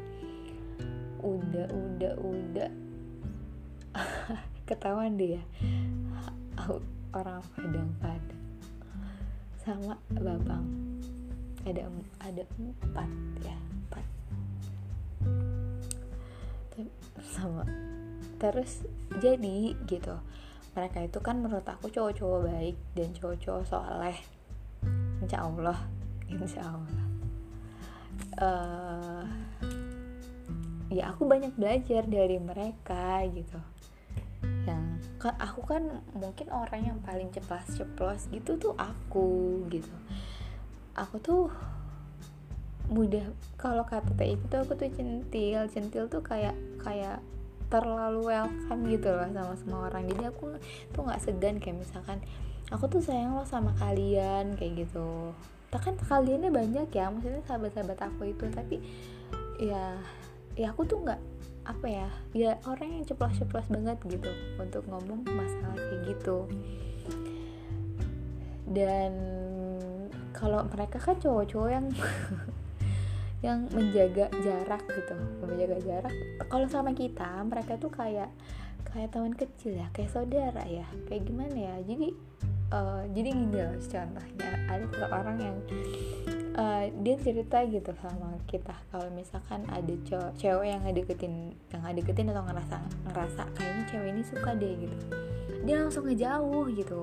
Udah 1.23 1.67
udah 1.71 2.15
udah. 2.21 2.71
Ketahuan 4.69 5.15
deh 5.15 5.39
ya. 5.39 5.43
Orang 7.15 7.41
Padang 7.55 7.91
Padang. 8.03 8.43
Sama 9.63 9.95
Babang 10.11 10.67
ada 11.67 11.83
ada 12.23 12.43
empat 12.61 13.11
ya 13.43 13.57
sama. 17.37 17.65
Terus 18.41 18.85
jadi 19.21 19.77
gitu 19.89 20.15
mereka 20.77 21.01
itu 21.01 21.19
kan 21.25 21.41
menurut 21.41 21.65
aku 21.65 21.89
cowok-cowok 21.89 22.41
baik 22.53 22.77
dan 22.93 23.09
cowok-cowok 23.17 23.65
soleh. 23.65 24.17
Insya 25.25 25.49
Allah 25.49 25.96
insya 26.31 26.63
Allah. 26.63 27.05
Uh, 28.37 29.25
ya 30.93 31.13
aku 31.13 31.27
banyak 31.29 31.53
belajar 31.57 32.07
dari 32.07 32.39
mereka 32.39 33.25
gitu. 33.31 33.61
Yang 34.67 34.85
aku 35.23 35.61
kan 35.67 35.83
mungkin 36.15 36.47
orang 36.53 36.83
yang 36.87 36.99
paling 37.03 37.33
ceplas 37.35 37.67
ceplos 37.75 38.29
gitu 38.31 38.59
tuh 38.59 38.75
aku 38.79 39.63
gitu. 39.73 39.93
Aku 40.97 41.19
tuh 41.21 41.53
mudah 42.87 43.27
kalau 43.59 43.83
kata 43.83 44.15
teh 44.15 44.39
itu 44.39 44.55
aku 44.55 44.79
tuh 44.79 44.91
centil. 44.95 45.67
Centil 45.71 46.07
tuh 46.07 46.23
kayak 46.23 46.55
kayak 46.81 47.19
terlalu 47.67 48.31
welcome 48.31 48.87
gitu 48.87 49.11
loh 49.11 49.27
sama 49.35 49.55
semua 49.59 49.81
orang. 49.91 50.07
Jadi 50.07 50.23
aku 50.31 50.55
tuh 50.95 51.01
nggak 51.03 51.23
segan 51.23 51.59
kayak 51.59 51.83
misalkan 51.83 52.23
aku 52.71 52.91
tuh 52.91 53.03
sayang 53.03 53.35
lo 53.35 53.47
sama 53.47 53.75
kalian 53.79 54.59
kayak 54.59 54.87
gitu 54.87 55.35
tak 55.71 55.81
kan 55.83 55.95
kaliannya 55.99 56.51
banyak 56.55 56.89
ya 56.95 57.11
maksudnya 57.11 57.43
sahabat-sahabat 57.47 57.99
aku 57.99 58.31
itu 58.31 58.45
tapi 58.55 58.77
ya 59.59 59.99
ya 60.57 60.73
aku 60.73 60.87
tuh 60.89 61.03
nggak 61.05 61.21
apa 61.67 61.87
ya 61.91 62.09
ya 62.31 62.51
orang 62.71 63.01
yang 63.01 63.05
ceplos-ceplos 63.05 63.67
banget 63.69 63.99
gitu 64.07 64.31
untuk 64.57 64.87
ngomong 64.87 65.27
masalah 65.27 65.75
kayak 65.75 66.15
gitu. 66.15 66.47
Dan 68.67 69.13
kalau 70.37 70.63
mereka 70.69 71.01
kan 71.01 71.17
cowok-cowok 71.19 71.71
yang 71.71 71.87
yang 73.47 73.59
menjaga 73.71 74.33
jarak 74.43 74.83
gitu 74.91 75.15
menjaga 75.45 75.79
jarak 75.85 76.15
kalau 76.49 76.67
sama 76.67 76.97
kita 76.97 77.45
mereka 77.45 77.77
tuh 77.77 77.93
kayak 77.93 78.33
kayak 78.91 79.13
teman 79.13 79.37
kecil 79.37 79.77
ya 79.77 79.87
kayak 79.93 80.09
saudara 80.09 80.65
ya 80.65 80.89
kayak 81.07 81.29
gimana 81.29 81.53
ya 81.53 81.75
jadi 81.85 82.17
uh, 82.73 83.03
jadi 83.13 83.29
gini 83.35 83.57
loh 83.59 83.77
contohnya. 83.79 84.51
Ada 84.67 84.85
satu 84.91 85.07
orang 85.13 85.37
yang 85.39 85.57
uh, 86.57 86.85
dia 87.05 87.15
cerita 87.21 87.63
gitu 87.69 87.93
sama 88.01 88.41
kita 88.49 88.75
kalau 88.91 89.09
misalkan 89.13 89.63
ada 89.71 89.95
cowok 90.09 90.33
cewek 90.41 90.69
yang 90.73 90.83
ngedeketin 90.83 91.35
yang 91.71 91.83
ngedeketin 91.85 92.33
atau 92.33 92.43
ngerasa 92.43 92.77
ngerasa 93.13 93.43
kayaknya 93.55 93.85
cewek 93.93 94.09
ini 94.11 94.23
suka 94.25 94.51
deh 94.57 94.75
gitu. 94.81 94.97
Dia 95.67 95.77
langsung 95.83 96.05
ngejauh 96.09 96.65
gitu. 96.75 97.01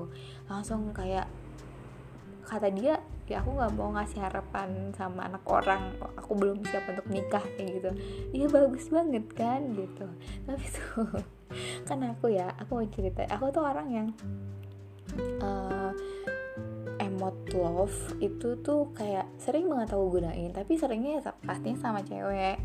Langsung 0.50 0.80
kayak 0.92 1.28
kata 2.44 2.68
dia 2.68 3.00
ya 3.24 3.40
aku 3.40 3.56
nggak 3.56 3.72
mau 3.72 3.88
ngasih 3.96 4.20
harapan 4.20 4.92
sama 4.92 5.24
anak 5.28 5.44
orang. 5.48 5.96
Aku 6.20 6.36
belum 6.36 6.60
siap 6.68 6.84
untuk 6.90 7.08
nikah 7.08 7.44
kayak 7.56 7.70
gitu. 7.80 7.90
Iya 8.36 8.46
bagus 8.52 8.86
banget 8.92 9.24
kan 9.32 9.72
gitu. 9.72 10.06
Tapi 10.44 10.64
tuh 10.68 11.08
kan 11.88 11.98
aku 12.04 12.32
ya 12.34 12.52
aku 12.60 12.84
mau 12.84 12.88
cerita. 12.88 13.24
Aku 13.32 13.48
tuh 13.48 13.64
orang 13.64 13.88
yang 13.88 14.08
uh, 15.42 15.92
emot 17.00 17.36
love 17.54 17.96
itu 18.18 18.58
tuh 18.60 18.90
kayak 18.94 19.26
sering 19.40 19.66
banget 19.70 19.94
aku 19.94 20.18
gunain 20.18 20.50
tapi 20.52 20.76
seringnya 20.78 21.20
ya 21.20 21.32
pastinya 21.42 21.78
sama 21.80 22.00
cewek. 22.02 22.58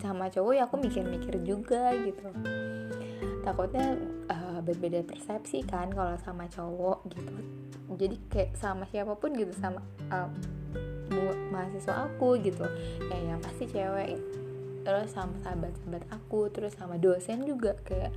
Sama 0.00 0.32
cowok 0.32 0.52
ya 0.56 0.64
aku 0.64 0.80
mikir-mikir 0.80 1.44
juga 1.44 1.92
gitu. 2.00 2.32
Takutnya 3.44 4.00
uh, 4.32 4.60
berbeda 4.64 5.04
persepsi 5.04 5.60
kan 5.64 5.92
kalau 5.92 6.16
sama 6.24 6.48
cowok 6.48 7.04
gitu. 7.12 7.34
Jadi 7.98 8.16
kayak 8.32 8.50
sama 8.56 8.88
siapa 8.88 9.12
pun 9.16 9.36
gitu 9.36 9.52
sama 9.56 9.84
uh, 10.08 10.28
mahasiswa 11.52 12.08
aku 12.08 12.40
gitu. 12.40 12.64
Kayak 13.12 13.24
yang 13.36 13.40
pasti 13.44 13.64
cewek 13.68 14.16
terus 14.88 15.12
sama 15.12 15.36
sahabat-sahabat 15.44 16.04
aku 16.08 16.48
terus 16.48 16.72
sama 16.72 16.96
dosen 16.96 17.44
juga 17.44 17.76
kayak 17.84 18.08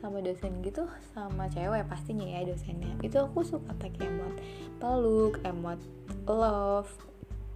sama 0.00 0.20
dosen 0.20 0.60
gitu 0.60 0.84
sama 1.16 1.48
cewek 1.50 1.88
pastinya 1.88 2.24
ya 2.24 2.44
dosennya. 2.44 2.92
Itu 3.00 3.24
aku 3.24 3.42
suka 3.42 3.72
pakai 3.76 4.06
emot 4.06 4.34
peluk 4.76 5.40
emot 5.42 5.80
love 6.28 6.90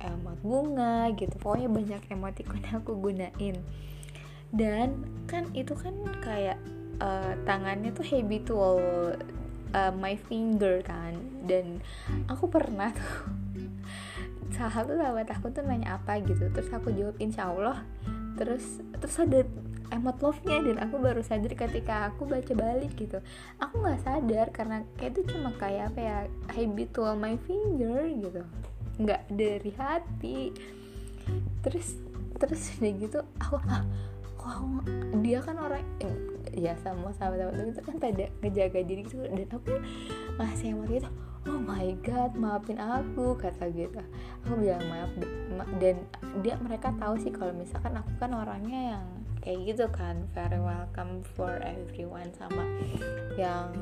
emot 0.01 0.39
bunga 0.41 1.13
gitu. 1.15 1.37
Pokoknya 1.37 1.69
banyak 1.69 2.03
emotikon 2.09 2.61
yang 2.65 2.81
aku 2.81 2.93
gunain. 2.97 3.57
Dan 4.51 5.05
kan 5.31 5.47
itu 5.55 5.77
kan 5.77 5.95
kayak 6.25 6.59
uh, 6.99 7.37
tangannya 7.47 7.95
tuh 7.95 8.03
habitual 8.09 8.81
uh, 9.77 9.93
my 9.95 10.17
finger 10.17 10.81
kan. 10.83 11.21
Dan 11.45 11.85
aku 12.27 12.49
pernah 12.49 12.91
tuh 12.99 13.13
salah 14.51 14.73
satu 14.75 14.99
sahabat 14.99 15.29
aku 15.31 15.53
tuh 15.53 15.63
nanya 15.63 16.01
apa 16.01 16.19
gitu. 16.25 16.49
Terus 16.51 16.73
aku 16.73 16.91
jawab 16.97 17.21
insya 17.21 17.53
Allah. 17.53 17.85
Terus 18.41 18.81
terus 18.99 19.17
ada 19.21 19.45
emot 19.91 20.17
love-nya 20.23 20.63
dan 20.63 20.77
aku 20.83 20.97
baru 21.03 21.21
sadar 21.21 21.53
ketika 21.55 22.11
aku 22.11 22.27
baca 22.27 22.53
balik 22.55 22.95
gitu. 22.97 23.19
Aku 23.59 23.83
nggak 23.83 24.01
sadar 24.03 24.47
karena 24.55 24.87
kayak 24.97 25.19
itu 25.19 25.35
cuma 25.35 25.51
kayak 25.59 25.95
apa 25.95 26.01
ya 26.01 26.17
habitual 26.55 27.15
my 27.19 27.37
finger 27.45 28.07
gitu. 28.07 28.43
Nggak 28.99 29.23
dari 29.31 29.73
hati. 29.75 30.41
Terus 31.67 31.99
terus 32.41 32.73
udah 32.81 32.93
gitu 32.97 33.19
aku 33.37 33.61
ah 33.69 33.85
kok 34.41 34.57
dia 35.21 35.45
kan 35.45 35.61
orang 35.61 35.85
eh, 36.01 36.17
ya 36.57 36.73
sama 36.81 37.13
sahabat-sahabat 37.13 37.77
itu 37.77 37.83
kan 37.85 37.97
pada 38.01 38.27
ngejaga 38.41 38.81
diri 38.87 39.03
gitu. 39.05 39.27
Dan 39.27 39.49
aku 39.53 39.77
masih 40.41 40.73
yang 40.73 40.87
gitu 40.89 41.11
oh 41.49 41.57
my 41.57 41.97
god 42.05 42.37
maafin 42.37 42.77
aku 42.77 43.37
kata 43.37 43.73
gitu. 43.73 44.01
Aku 44.45 44.61
bilang 44.61 44.85
maaf 44.89 45.13
dan 45.81 46.05
dia 46.45 46.57
mereka 46.61 46.93
tahu 46.97 47.17
sih 47.21 47.33
kalau 47.33 47.53
misalkan 47.57 47.97
aku 47.97 48.13
kan 48.21 48.33
orangnya 48.37 48.97
yang 48.97 49.05
kayak 49.41 49.59
gitu 49.67 49.85
kan. 49.93 50.29
Very 50.37 50.61
welcome 50.61 51.25
for 51.37 51.61
everyone 51.65 52.31
sama 52.37 52.65
yang 53.37 53.73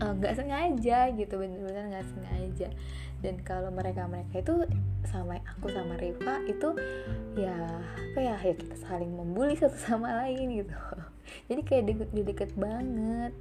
eh, 0.00 0.12
nggak 0.12 0.32
uh, 0.32 0.36
sengaja 0.36 0.98
gitu 1.16 1.34
bener-bener 1.40 1.90
nggak 1.92 2.08
sengaja. 2.12 2.68
Dan 3.24 3.40
kalau 3.40 3.72
mereka 3.72 4.04
mereka 4.04 4.44
itu 4.44 4.54
sama 5.08 5.40
aku 5.48 5.72
sama 5.72 5.96
Riva 5.96 6.44
itu 6.44 6.76
ya 7.40 7.56
apa 7.80 8.18
ya 8.20 8.36
ya 8.36 8.52
kita 8.52 8.76
saling 8.84 9.08
membuli 9.08 9.56
satu 9.60 9.76
sama 9.76 10.24
lain 10.24 10.60
gitu. 10.64 10.76
Jadi 11.48 11.60
kayak 11.64 11.84
deket 11.88 12.08
deket 12.12 12.50
banget. 12.54 13.32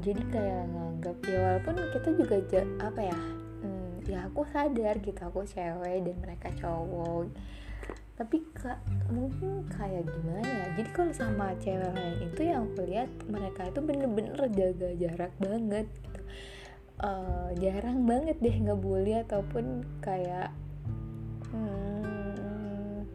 Jadi 0.00 0.22
kayak 0.32 0.64
nganggap 0.70 1.16
ya 1.28 1.38
walaupun 1.40 1.74
kita 1.92 2.08
juga 2.16 2.36
apa 2.80 3.00
ya 3.04 3.18
hmm, 3.64 4.08
ya 4.08 4.18
aku 4.28 4.48
sadar 4.48 4.96
gitu 5.02 5.20
aku 5.20 5.44
cewek 5.44 6.08
dan 6.08 6.16
mereka 6.24 6.48
cowok 6.56 7.28
tapi 8.20 8.44
kak 8.52 8.76
mungkin 9.08 9.64
kayak 9.72 10.04
gimana 10.04 10.44
ya? 10.44 10.66
Jadi 10.76 10.90
kalau 10.92 11.12
sama 11.16 11.56
cewek 11.56 11.88
lain 11.88 12.20
itu 12.20 12.40
yang 12.44 12.68
aku 12.68 12.84
lihat 12.84 13.08
mereka 13.24 13.72
itu 13.72 13.80
bener-bener 13.80 14.40
jaga 14.52 14.88
jarak 14.92 15.32
banget 15.40 15.88
gitu. 16.04 16.20
Uh, 17.00 17.48
jarang 17.56 18.04
banget 18.04 18.36
deh 18.44 18.52
ngebully 18.52 19.16
ataupun 19.24 19.88
kayak 20.04 20.52
hmm, 21.48 23.08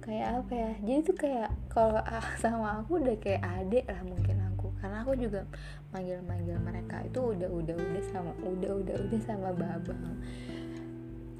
kayak 0.00 0.40
apa 0.40 0.52
ya? 0.56 0.72
Jadi 0.80 0.98
tuh 1.04 1.16
kayak 1.20 1.52
kalau 1.68 2.00
ah, 2.16 2.24
sama 2.40 2.80
aku 2.80 3.04
udah 3.04 3.20
kayak 3.20 3.44
adik 3.44 3.84
lah 3.84 4.00
mungkin 4.00 4.40
aku. 4.48 4.72
Karena 4.80 5.04
aku 5.04 5.12
juga 5.12 5.44
manggil-manggil 5.92 6.56
mereka 6.56 7.04
itu 7.04 7.20
udah 7.20 7.52
udah 7.52 7.76
udah 7.76 8.04
sama 8.08 8.32
udah 8.48 8.80
udah 8.80 8.96
udah 8.96 9.20
sama 9.28 9.52
babang. 9.52 10.24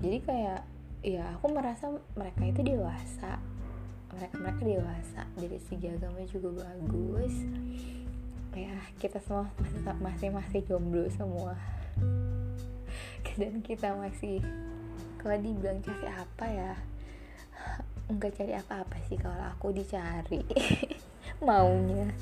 Jadi 0.05 0.19
kayak 0.29 0.61
ya 1.03 1.35
aku 1.35 1.51
merasa 1.51 1.91
mereka 2.15 2.43
itu 2.47 2.63
dewasa. 2.63 3.43
Mereka 4.15 4.35
mereka 4.39 4.63
dewasa. 4.63 5.23
Dari 5.35 5.59
segi 5.59 5.87
agama 5.91 6.23
juga 6.31 6.63
bagus. 6.63 7.35
Ya 8.55 8.79
kita 9.03 9.19
semua 9.19 9.51
masih 9.59 9.83
masih 9.99 10.29
masih 10.31 10.61
jomblo 10.63 11.05
semua. 11.11 11.59
Dan 13.39 13.61
kita 13.67 13.99
masih 13.99 14.39
kalau 15.19 15.39
dibilang 15.43 15.83
cari 15.83 16.07
apa 16.07 16.47
ya? 16.47 16.73
Enggak 18.07 18.39
cari 18.39 18.55
apa-apa 18.55 18.97
sih 19.11 19.19
kalau 19.19 19.43
aku 19.51 19.75
dicari. 19.75 20.47
Maunya. 21.47 22.15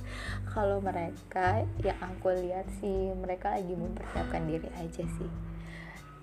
Kalau 0.49 0.81
mereka 0.81 1.69
yang 1.85 2.01
aku 2.01 2.33
lihat 2.33 2.65
sih 2.81 3.13
mereka 3.13 3.53
lagi 3.53 3.77
mempersiapkan 3.77 4.49
diri 4.49 4.69
aja 4.81 5.05
sih. 5.05 5.31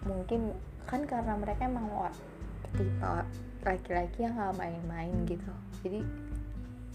Mungkin 0.08 0.58
kan 0.88 1.04
karena 1.04 1.36
mereka 1.36 1.68
emang 1.68 1.92
tipe 2.76 3.14
laki-laki 3.64 4.24
yang 4.24 4.36
nggak 4.36 4.56
main-main 4.60 5.16
gitu. 5.28 5.54
Jadi 5.84 6.02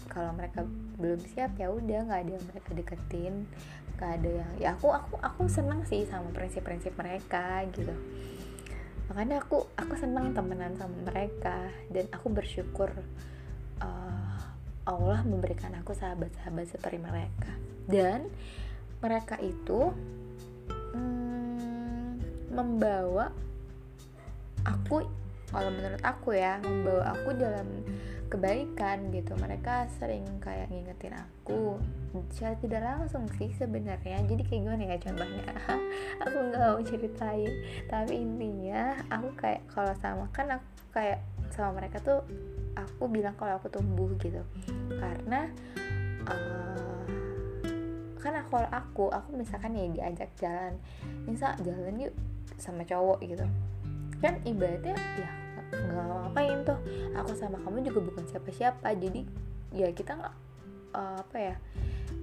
kalau 0.09 0.35
mereka 0.35 0.65
belum 0.99 1.21
siap 1.25 1.57
ya 1.57 1.71
udah 1.73 1.99
nggak 2.05 2.21
ada 2.27 2.31
yang 2.37 2.45
mereka 2.51 2.69
deketin 2.75 3.35
nggak 3.97 4.11
ada 4.19 4.29
yang 4.43 4.51
ya 4.59 4.69
aku 4.75 4.91
aku 4.91 5.15
aku 5.21 5.43
senang 5.47 5.85
sih 5.85 6.03
sama 6.09 6.29
prinsip-prinsip 6.33 6.93
mereka 6.97 7.61
gitu. 7.71 7.93
Makanya 9.09 9.41
aku 9.45 9.69
aku 9.77 9.93
senang 9.97 10.33
temenan 10.33 10.73
sama 10.77 10.97
mereka 11.07 11.69
dan 11.93 12.05
aku 12.09 12.33
bersyukur 12.33 12.89
uh, 13.81 14.39
Allah 14.83 15.19
memberikan 15.23 15.71
aku 15.79 15.95
sahabat-sahabat 15.95 16.67
seperti 16.67 16.99
mereka. 16.99 17.53
Dan 17.85 18.27
mereka 19.03 19.35
itu 19.43 19.91
hmm, 20.95 22.19
membawa 22.51 23.31
aku 24.63 25.22
kalau 25.53 25.69
menurut 25.69 26.01
aku 26.01 26.33
ya 26.33 26.57
membawa 26.65 27.13
aku 27.13 27.37
dalam 27.37 27.85
kebaikan 28.33 29.13
gitu. 29.13 29.37
Mereka 29.37 29.85
sering 30.01 30.25
kayak 30.41 30.73
ngingetin 30.73 31.13
aku. 31.13 31.77
Secara 32.33 32.57
tidak 32.57 32.81
langsung 32.81 33.29
sih 33.37 33.53
sebenarnya. 33.53 34.25
Jadi 34.25 34.41
kayak 34.41 34.61
gimana 34.65 34.83
ya 34.89 34.97
contohnya? 34.97 35.45
Aku 36.25 36.37
nggak 36.49 36.61
mau 36.65 36.81
ceritain. 36.81 37.53
Tapi 37.85 38.13
intinya 38.17 38.97
aku 39.13 39.29
kayak 39.37 39.61
kalau 39.69 39.93
sama 40.01 40.25
kan 40.33 40.57
aku 40.57 40.65
kayak 40.93 41.21
sama 41.53 41.77
mereka 41.77 42.01
tuh 42.01 42.25
aku 42.73 43.05
bilang 43.05 43.37
kalau 43.37 43.61
aku 43.61 43.69
tumbuh 43.69 44.09
gitu. 44.17 44.41
Karena 44.97 45.49
uh, 46.25 47.05
kan 48.17 48.33
aku 48.39 48.55
aku 48.61 49.03
aku 49.13 49.29
misalkan 49.37 49.77
ya 49.77 49.85
diajak 49.89 50.29
jalan 50.39 50.79
misal 51.29 51.53
jalan 51.61 52.09
yuk 52.09 52.13
sama 52.57 52.81
cowok 52.81 53.21
gitu. 53.25 53.45
Kan 54.21 54.39
ibaratnya 54.47 54.95
ya 55.17 55.42
nggak 55.73 56.05
ngapain 56.05 56.59
tuh. 56.65 56.79
Aku 57.17 57.31
sama 57.33 57.57
kamu 57.61 57.85
juga 57.89 57.99
bukan 58.05 58.23
siapa-siapa 58.29 58.87
jadi 58.97 59.21
ya 59.73 59.87
kita 59.89 60.17
nggak 60.17 60.35
uh, 60.93 61.17
apa 61.21 61.37
ya 61.37 61.55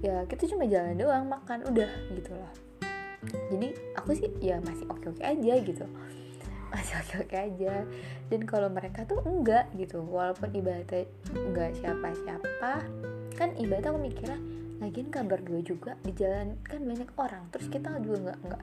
ya 0.01 0.15
kita 0.25 0.47
cuma 0.49 0.65
jalan 0.65 0.97
doang 0.97 1.25
makan 1.27 1.67
udah 1.67 1.91
gitu 2.15 2.31
loh. 2.33 2.53
Jadi 3.53 3.67
aku 3.93 4.17
sih 4.17 4.29
ya 4.41 4.57
masih 4.63 4.89
oke 4.89 5.13
oke 5.13 5.21
aja 5.21 5.53
gitu. 5.61 5.85
Masih 6.71 6.95
oke 6.97 7.15
oke 7.27 7.35
aja. 7.37 7.85
Dan 8.31 8.47
kalau 8.47 8.71
mereka 8.71 9.03
tuh 9.05 9.21
enggak 9.27 9.69
gitu 9.77 10.01
walaupun 10.01 10.49
ibadah 10.55 11.05
enggak 11.35 11.75
siapa 11.77 12.07
siapa 12.15 12.87
kan 13.35 13.57
ibadah 13.57 13.93
aku 13.93 13.99
mikirnya 13.99 14.37
lagian 14.81 15.13
kan 15.13 15.29
berdua 15.29 15.61
juga 15.61 15.93
di 16.01 16.09
jalan 16.17 16.57
kan 16.65 16.81
banyak 16.81 17.09
orang 17.21 17.45
terus 17.53 17.69
kita 17.69 17.93
juga 18.01 18.33
nggak 18.33 18.37
nggak 18.49 18.61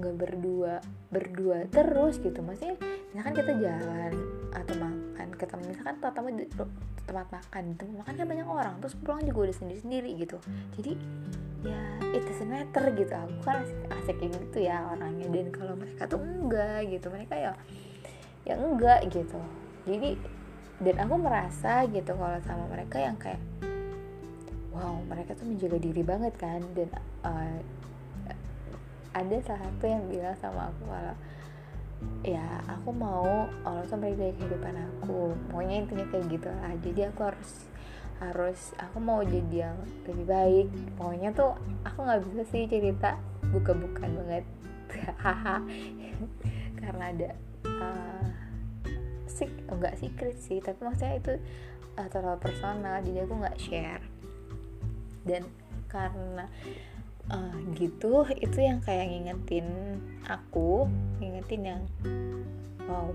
nggak 0.00 0.14
berdua 0.16 0.74
berdua 1.12 1.56
terus 1.68 2.16
gitu. 2.24 2.40
Maksudnya 2.40 2.80
misalkan 3.12 3.34
kita 3.36 3.52
jalan 3.60 4.12
atau 4.56 4.74
makan 4.80 5.28
ketemu 5.36 5.62
misalkan 5.68 5.94
tamu 6.00 6.28
di 6.32 6.48
tempat 6.48 7.28
makan 7.28 7.64
tempat 7.76 7.94
makan 8.00 8.14
kan 8.16 8.26
banyak 8.26 8.48
orang 8.48 8.74
terus 8.80 8.94
pulang 8.96 9.20
juga 9.28 9.38
udah 9.52 9.56
sendiri 9.60 9.80
sendiri 9.84 10.10
gitu. 10.16 10.36
Jadi 10.80 10.92
ya 11.68 11.80
itu 12.16 12.30
semeter 12.32 12.84
gitu. 12.96 13.12
Aku 13.12 13.36
kan 13.44 13.60
asik, 13.60 13.78
asik 13.92 14.16
gitu 14.24 14.58
ya 14.64 14.88
orangnya. 14.88 15.28
Dan 15.28 15.52
kalau 15.52 15.76
mereka 15.76 16.08
tuh 16.08 16.20
enggak 16.24 16.88
gitu 16.88 17.06
mereka 17.12 17.34
ya 17.36 17.52
ya 18.48 18.54
enggak 18.56 19.04
gitu. 19.12 19.36
Jadi 19.84 20.16
dan 20.78 20.96
aku 21.04 21.14
merasa 21.20 21.84
gitu 21.90 22.16
kalau 22.16 22.40
sama 22.46 22.64
mereka 22.70 23.02
yang 23.02 23.20
kayak 23.20 23.42
wow 24.78 24.94
mereka 25.10 25.34
tuh 25.34 25.50
menjaga 25.50 25.78
diri 25.82 26.02
banget 26.06 26.34
kan? 26.38 26.62
Dan 26.78 26.88
uh, 27.26 27.58
ada 29.18 29.36
salah 29.42 29.66
satu 29.66 29.84
yang 29.90 30.06
bilang 30.06 30.38
sama 30.38 30.70
aku 30.70 30.82
kalau 30.86 31.16
ya 32.22 32.62
aku 32.70 32.94
mau 32.94 33.50
Allah 33.66 33.82
tuh 33.90 33.98
dari 33.98 34.14
kehidupan 34.38 34.74
aku. 34.78 35.34
Pokoknya 35.50 35.82
intinya 35.82 36.06
kayak 36.14 36.26
gitu 36.30 36.48
lah 36.48 36.72
jadi 36.78 37.10
aku 37.10 37.20
harus 37.26 37.50
harus 38.18 38.60
aku 38.78 38.98
mau 39.02 39.20
jadi 39.26 39.70
yang 39.70 39.76
lebih 40.06 40.26
baik. 40.26 40.66
Pokoknya 40.94 41.34
tuh 41.34 41.58
aku 41.82 41.98
nggak 42.06 42.22
bisa 42.30 42.42
sih 42.54 42.70
cerita 42.70 43.18
buka-bukan 43.50 44.10
banget. 44.22 44.44
Karena 46.80 47.04
ada 47.10 47.30
uh, 47.66 48.26
sik 49.26 49.50
enggak 49.66 49.98
secret 49.98 50.38
sih. 50.38 50.62
Tapi 50.62 50.78
maksudnya 50.78 51.18
itu 51.18 51.34
uh, 51.98 52.08
terlalu 52.10 52.38
personal. 52.38 53.02
Jadi 53.02 53.18
aku 53.26 53.34
nggak 53.38 53.58
share 53.58 54.17
dan 55.28 55.44
karena 55.92 56.48
uh, 57.28 57.56
gitu 57.76 58.24
itu 58.40 58.58
yang 58.58 58.80
kayak 58.80 59.12
ngingetin 59.12 60.00
aku 60.24 60.88
ngingetin 61.20 61.62
yang 61.62 61.82
wow. 62.88 63.12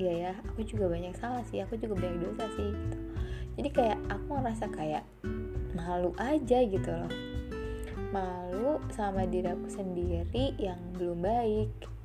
Iya 0.00 0.12
ya 0.16 0.32
aku 0.48 0.64
juga 0.64 0.88
banyak 0.88 1.12
salah 1.20 1.44
sih 1.52 1.60
aku 1.60 1.76
juga 1.76 2.00
banyak 2.00 2.24
dosa 2.24 2.48
sih 2.56 2.72
gitu. 2.72 2.98
Jadi 3.60 3.68
kayak 3.68 3.98
aku 4.08 4.28
ngerasa 4.40 4.66
kayak 4.72 5.04
malu 5.76 6.16
aja 6.16 6.58
gitu 6.64 6.88
loh. 6.88 7.12
Malu 8.08 8.80
sama 8.96 9.28
diri 9.28 9.52
aku 9.52 9.68
sendiri 9.68 10.56
yang 10.56 10.80
belum 10.96 11.20
baik 11.20 11.99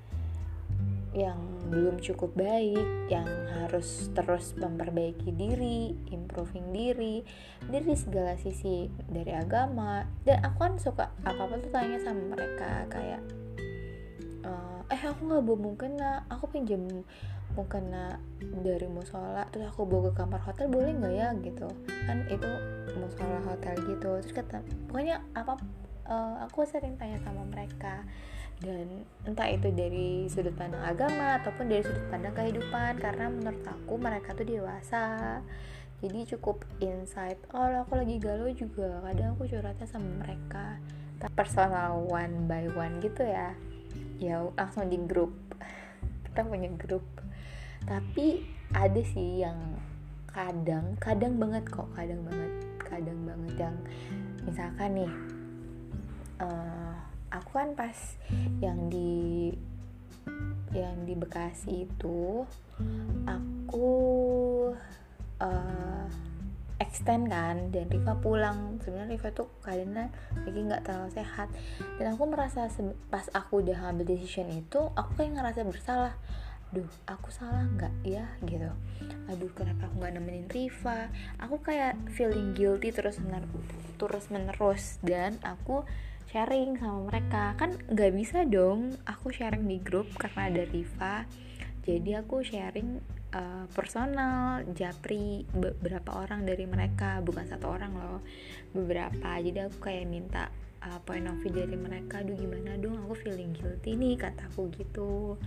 yang 1.16 1.40
belum 1.72 2.04
cukup 2.04 2.36
baik, 2.36 3.10
yang 3.10 3.26
harus 3.56 4.12
terus 4.12 4.52
memperbaiki 4.60 5.32
diri, 5.32 5.96
improving 6.12 6.76
diri 6.76 7.24
dari 7.66 7.96
segala 7.96 8.36
sisi, 8.36 8.92
dari 9.08 9.32
agama. 9.32 10.04
Dan 10.28 10.44
aku 10.44 10.58
kan 10.60 10.76
suka 10.76 11.10
apa-apa 11.24 11.64
tuh 11.64 11.72
tanya 11.72 11.98
sama 12.04 12.36
mereka 12.36 12.86
kayak 12.92 13.24
eh 14.94 15.02
aku 15.02 15.26
nggak 15.26 15.42
bawa 15.42 15.58
mukena, 15.58 16.12
aku 16.30 16.46
pinjam 16.54 16.86
mukena 17.58 18.22
dari 18.62 18.86
musola 18.86 19.48
terus 19.50 19.72
aku 19.72 19.88
bawa 19.88 20.12
ke 20.12 20.22
kamar 20.22 20.42
hotel 20.46 20.70
boleh 20.70 20.94
nggak 20.94 21.14
ya? 21.16 21.28
Gitu. 21.42 21.68
Kan 22.06 22.30
itu 22.30 22.52
musola 22.94 23.42
hotel 23.50 23.74
gitu. 23.82 24.22
Terus 24.22 24.34
kata 24.36 24.62
pokoknya 24.86 25.26
apa 25.34 25.58
uh, 26.06 26.46
aku 26.46 26.70
sering 26.70 27.00
tanya 27.02 27.18
sama 27.26 27.42
mereka 27.50 28.06
dan 28.64 29.04
entah 29.28 29.52
itu 29.52 29.68
dari 29.76 30.32
sudut 30.32 30.56
pandang 30.56 30.80
agama 30.80 31.36
ataupun 31.44 31.68
dari 31.68 31.84
sudut 31.84 32.08
pandang 32.08 32.32
kehidupan 32.32 33.04
karena 33.04 33.28
menurut 33.28 33.64
aku 33.68 33.94
mereka 34.00 34.32
tuh 34.32 34.48
dewasa. 34.48 35.40
Jadi 36.00 36.28
cukup 36.36 36.64
insight. 36.80 37.40
Oh 37.52 37.68
aku 37.68 38.00
lagi 38.00 38.16
galau 38.20 38.48
juga. 38.52 39.04
Kadang 39.04 39.36
aku 39.36 39.48
curhatnya 39.48 39.88
sama 39.88 40.08
mereka. 40.24 40.80
Personal 41.36 42.06
one 42.08 42.48
by 42.48 42.68
one 42.72 43.04
gitu 43.04 43.28
ya. 43.28 43.56
Ya 44.22 44.40
langsung 44.56 44.88
di 44.88 45.00
grup 45.04 45.36
kita 46.32 46.48
punya 46.48 46.72
grup 46.80 47.04
tapi 47.86 48.42
ada 48.74 48.98
sih 49.06 49.46
yang 49.46 49.78
kadang 50.32 50.96
kadang 51.04 51.36
banget 51.36 51.68
kok. 51.68 51.92
Kadang 51.92 52.24
banget 52.24 52.52
kadang 52.80 53.20
banget 53.28 53.54
yang 53.60 53.76
misalkan 54.48 54.90
nih 54.96 55.14
uh, 56.40 56.96
aku 57.40 57.52
kan 57.60 57.76
pas 57.76 57.98
yang 58.64 58.88
di 58.88 59.52
yang 60.76 61.08
di 61.08 61.16
Bekasi 61.16 61.88
itu 61.88 62.44
aku 63.24 63.92
uh, 65.40 66.08
extend 66.84 67.32
kan 67.32 67.72
dan 67.72 67.88
Riva 67.88 68.20
pulang. 68.20 68.80
Sebenarnya 68.84 69.16
Riva 69.16 69.30
tuh 69.32 69.48
karena 69.64 70.12
lagi 70.44 70.60
nggak 70.60 70.84
terlalu 70.84 71.10
sehat. 71.16 71.48
Dan 71.96 72.16
aku 72.16 72.24
merasa 72.28 72.68
pas 73.08 73.28
aku 73.32 73.64
udah 73.64 73.88
ngambil 73.88 74.16
decision 74.16 74.52
itu 74.52 74.92
aku 74.96 75.10
kayak 75.16 75.40
ngerasa 75.40 75.64
bersalah. 75.64 76.14
Duh 76.76 76.92
aku 77.08 77.32
salah 77.32 77.64
nggak 77.64 77.94
ya 78.04 78.28
gitu. 78.44 78.68
Aduh 79.32 79.52
kenapa 79.56 79.88
aku 79.88 80.04
nggak 80.04 80.14
nemenin 80.20 80.48
Riva? 80.52 81.08
Aku 81.40 81.64
kayak 81.64 81.96
feeling 82.12 82.52
guilty 82.52 82.92
terus 82.92 83.24
menerus 83.24 83.86
terus 83.96 84.28
menerus. 84.28 85.00
Dan 85.00 85.40
aku 85.40 85.88
sharing 86.36 86.76
sama 86.76 87.08
mereka. 87.08 87.56
Kan 87.56 87.80
nggak 87.88 88.12
bisa 88.12 88.44
dong 88.44 88.92
aku 89.08 89.32
sharing 89.32 89.72
di 89.72 89.80
grup 89.80 90.12
karena 90.20 90.52
ada 90.52 90.64
Riva. 90.68 91.24
Jadi 91.88 92.12
aku 92.12 92.44
sharing 92.44 93.00
uh, 93.32 93.64
personal 93.72 94.68
japri 94.76 95.48
beberapa 95.56 96.12
orang 96.12 96.44
dari 96.44 96.68
mereka. 96.68 97.24
Bukan 97.24 97.48
satu 97.48 97.72
orang 97.72 97.96
loh 97.96 98.20
beberapa. 98.76 99.40
Jadi 99.40 99.64
aku 99.64 99.80
kayak 99.80 100.12
minta 100.12 100.52
uh, 100.84 101.00
point 101.08 101.24
of 101.24 101.40
view 101.40 101.56
dari 101.56 101.80
mereka 101.80 102.20
aduh 102.20 102.36
gimana 102.36 102.76
dong? 102.84 103.00
Aku 103.08 103.16
feeling 103.16 103.56
guilty 103.56 103.96
nih 103.96 104.20
kataku 104.20 104.68
gitu. 104.76 105.40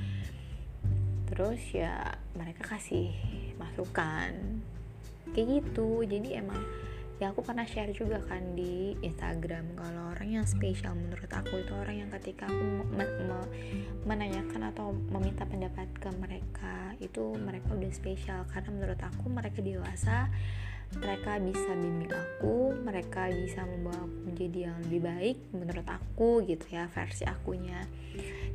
Terus 1.29 1.61
ya 1.77 2.17
mereka 2.33 2.65
kasih 2.65 3.13
masukan. 3.61 4.65
Kayak 5.37 5.61
gitu. 5.61 6.01
Jadi 6.09 6.33
emang 6.41 6.65
ya 7.19 7.35
aku 7.35 7.43
pernah 7.43 7.67
share 7.67 7.91
juga 7.91 8.23
kan 8.31 8.55
di 8.55 8.95
Instagram 9.03 9.75
kalau 9.75 10.15
orang 10.15 10.39
yang 10.39 10.47
spesial 10.47 10.95
menurut 10.95 11.27
aku 11.27 11.67
itu 11.67 11.73
orang 11.75 12.07
yang 12.07 12.11
ketika 12.15 12.47
aku 12.47 12.63
me 12.95 13.05
me 13.27 13.41
menanyakan 14.07 14.71
atau 14.71 14.95
meminta 15.11 15.43
pendapat 15.43 15.91
ke 15.99 16.09
mereka 16.15 16.95
itu 17.03 17.35
mereka 17.39 17.75
udah 17.75 17.93
spesial. 17.95 18.47
Karena 18.51 18.71
menurut 18.71 19.01
aku 19.03 19.27
mereka 19.31 19.59
dewasa 19.59 20.31
mereka 20.89 21.37
bisa 21.37 21.71
bimbing 21.77 22.09
aku 22.09 22.73
mereka 22.81 23.29
bisa 23.29 23.61
membawa 23.69 24.09
aku 24.09 24.19
menjadi 24.25 24.59
yang 24.73 24.77
lebih 24.89 25.01
baik 25.05 25.37
menurut 25.53 25.85
aku 25.85 26.41
gitu 26.49 26.65
ya 26.71 26.89
versi 26.89 27.29
akunya. 27.29 27.85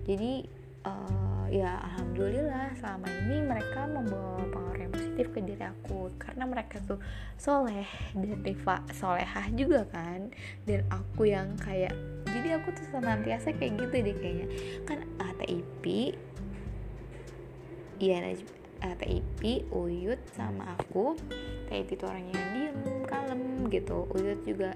Jadi 0.07 0.41
uh, 0.88 1.32
ya 1.53 1.77
alhamdulillah 1.85 2.73
selama 2.81 3.05
ini 3.21 3.45
mereka 3.45 3.85
membawa 3.85 4.41
pengaruh 4.49 4.89
yang 4.89 4.93
positif 4.93 5.25
ke 5.29 5.39
diri 5.45 5.61
aku. 5.61 6.09
Karena 6.17 6.49
mereka 6.49 6.81
tuh 6.81 6.97
soleh 7.37 7.85
dan 8.17 8.41
Riva 8.41 8.81
solehah 8.89 9.45
juga 9.53 9.85
kan. 9.93 10.33
Dan 10.65 10.81
aku 10.89 11.29
yang 11.29 11.53
kayak 11.61 11.93
jadi 12.25 12.57
aku 12.57 12.73
tuh 12.73 12.89
senantiasa 12.89 13.53
kayak 13.53 13.77
gitu 13.85 13.95
deh 14.01 14.17
kayaknya. 14.17 14.47
Kan 14.89 15.05
ATIP 15.21 16.17
iya 18.01 18.17
ATIP 18.81 19.69
Uyut 19.69 20.19
sama 20.33 20.73
aku. 20.73 21.13
TIP 21.69 22.01
itu 22.01 22.03
orangnya 22.09 22.41
diem 22.57 23.05
kalem 23.05 23.69
gitu. 23.69 24.09
Uyut 24.09 24.41
juga 24.41 24.73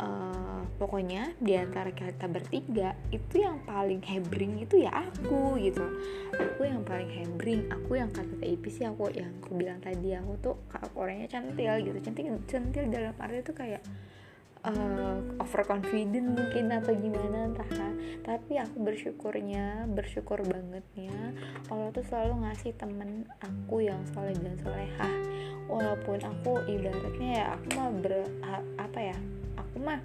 uh, 0.00 0.64
pokoknya 0.80 1.36
di 1.36 1.52
antara 1.60 1.92
kita 1.92 2.24
bertiga 2.24 2.96
itu 3.12 3.44
yang 3.44 3.60
paling 3.68 4.00
hebring 4.00 4.64
itu 4.64 4.82
ya 4.88 4.90
aku 4.90 5.60
gitu. 5.60 5.84
Aku 6.32 6.64
yang 6.64 6.80
paling 6.82 7.12
hebring 7.12 7.68
aku 7.68 8.00
yang 8.00 8.08
kata 8.08 8.32
TIP 8.40 8.64
sih 8.72 8.88
aku 8.88 9.12
yang 9.12 9.30
aku 9.44 9.60
bilang 9.60 9.78
tadi 9.84 10.16
aku 10.16 10.32
tuh 10.40 10.56
orangnya 10.96 11.28
centil 11.28 11.76
gitu. 11.84 11.98
Centil 12.00 12.40
centil 12.48 12.84
dalam 12.88 13.12
arti 13.20 13.44
itu 13.44 13.52
kayak 13.52 13.82
uh, 14.64 15.20
overconfident 15.36 16.32
mungkin 16.32 16.72
atau 16.72 16.96
gimana 16.96 17.52
entah 17.52 17.68
kan. 17.68 17.94
Tapi 18.24 18.56
aku 18.56 18.80
bersyukurnya 18.80 19.84
bersyukur 19.92 20.40
bangetnya 20.44 21.36
Allah 21.68 21.92
tuh 21.92 22.04
selalu 22.08 22.48
ngasih 22.48 22.72
temen 22.80 23.28
aku 23.44 23.84
yang 23.84 24.00
soleh 24.16 24.36
dan 24.40 24.56
solehah. 24.64 25.14
Walaupun 25.70 26.18
aku 26.24 26.58
ibaratnya 26.66 27.28
ya 27.30 27.44
aku 27.54 27.66
mah 27.78 27.90
ber 27.94 28.26
apa 28.74 29.00
ya 29.14 29.18
aku 29.70 29.78
mah 29.78 30.00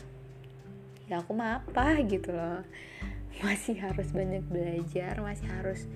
ya 1.10 1.22
aku 1.22 1.32
mah 1.34 1.62
apa 1.62 2.06
gitu 2.06 2.30
loh. 2.30 2.62
Masih 3.44 3.82
harus 3.82 4.14
banyak 4.16 4.46
belajar 4.48 5.20
masih 5.20 5.52
harus 5.52 5.92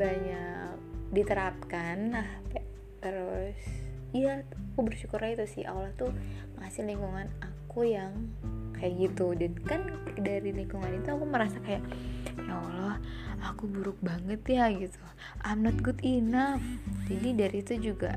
banyak 0.00 0.80
diterapkan 1.12 2.16
nah 2.16 2.28
terus 3.04 3.58
iya 4.16 4.48
aku 4.72 4.88
bersyukur 4.88 5.20
itu 5.28 5.44
sih 5.44 5.68
Allah 5.68 5.92
tuh 5.98 6.08
ngasih 6.56 6.88
lingkungan 6.88 7.28
aku 7.44 7.84
yang 7.84 8.32
kayak 8.80 8.96
gitu. 8.96 9.36
Dan 9.36 9.52
kan 9.68 9.92
dari 10.16 10.56
lingkungan 10.56 10.88
itu 10.96 11.08
aku 11.12 11.24
merasa 11.28 11.60
kayak 11.60 11.84
ya 12.40 12.54
Allah 12.56 12.96
aku 13.44 13.68
buruk 13.68 14.00
banget 14.00 14.40
ya 14.48 14.72
gitu. 14.72 14.96
I'm 15.44 15.60
not 15.60 15.76
good 15.84 16.00
enough. 16.00 16.64
Jadi 17.06 17.36
dari 17.36 17.60
itu 17.60 17.92
juga 17.92 18.16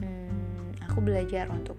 hmm, 0.00 0.88
aku 0.88 1.04
belajar 1.04 1.52
untuk 1.52 1.76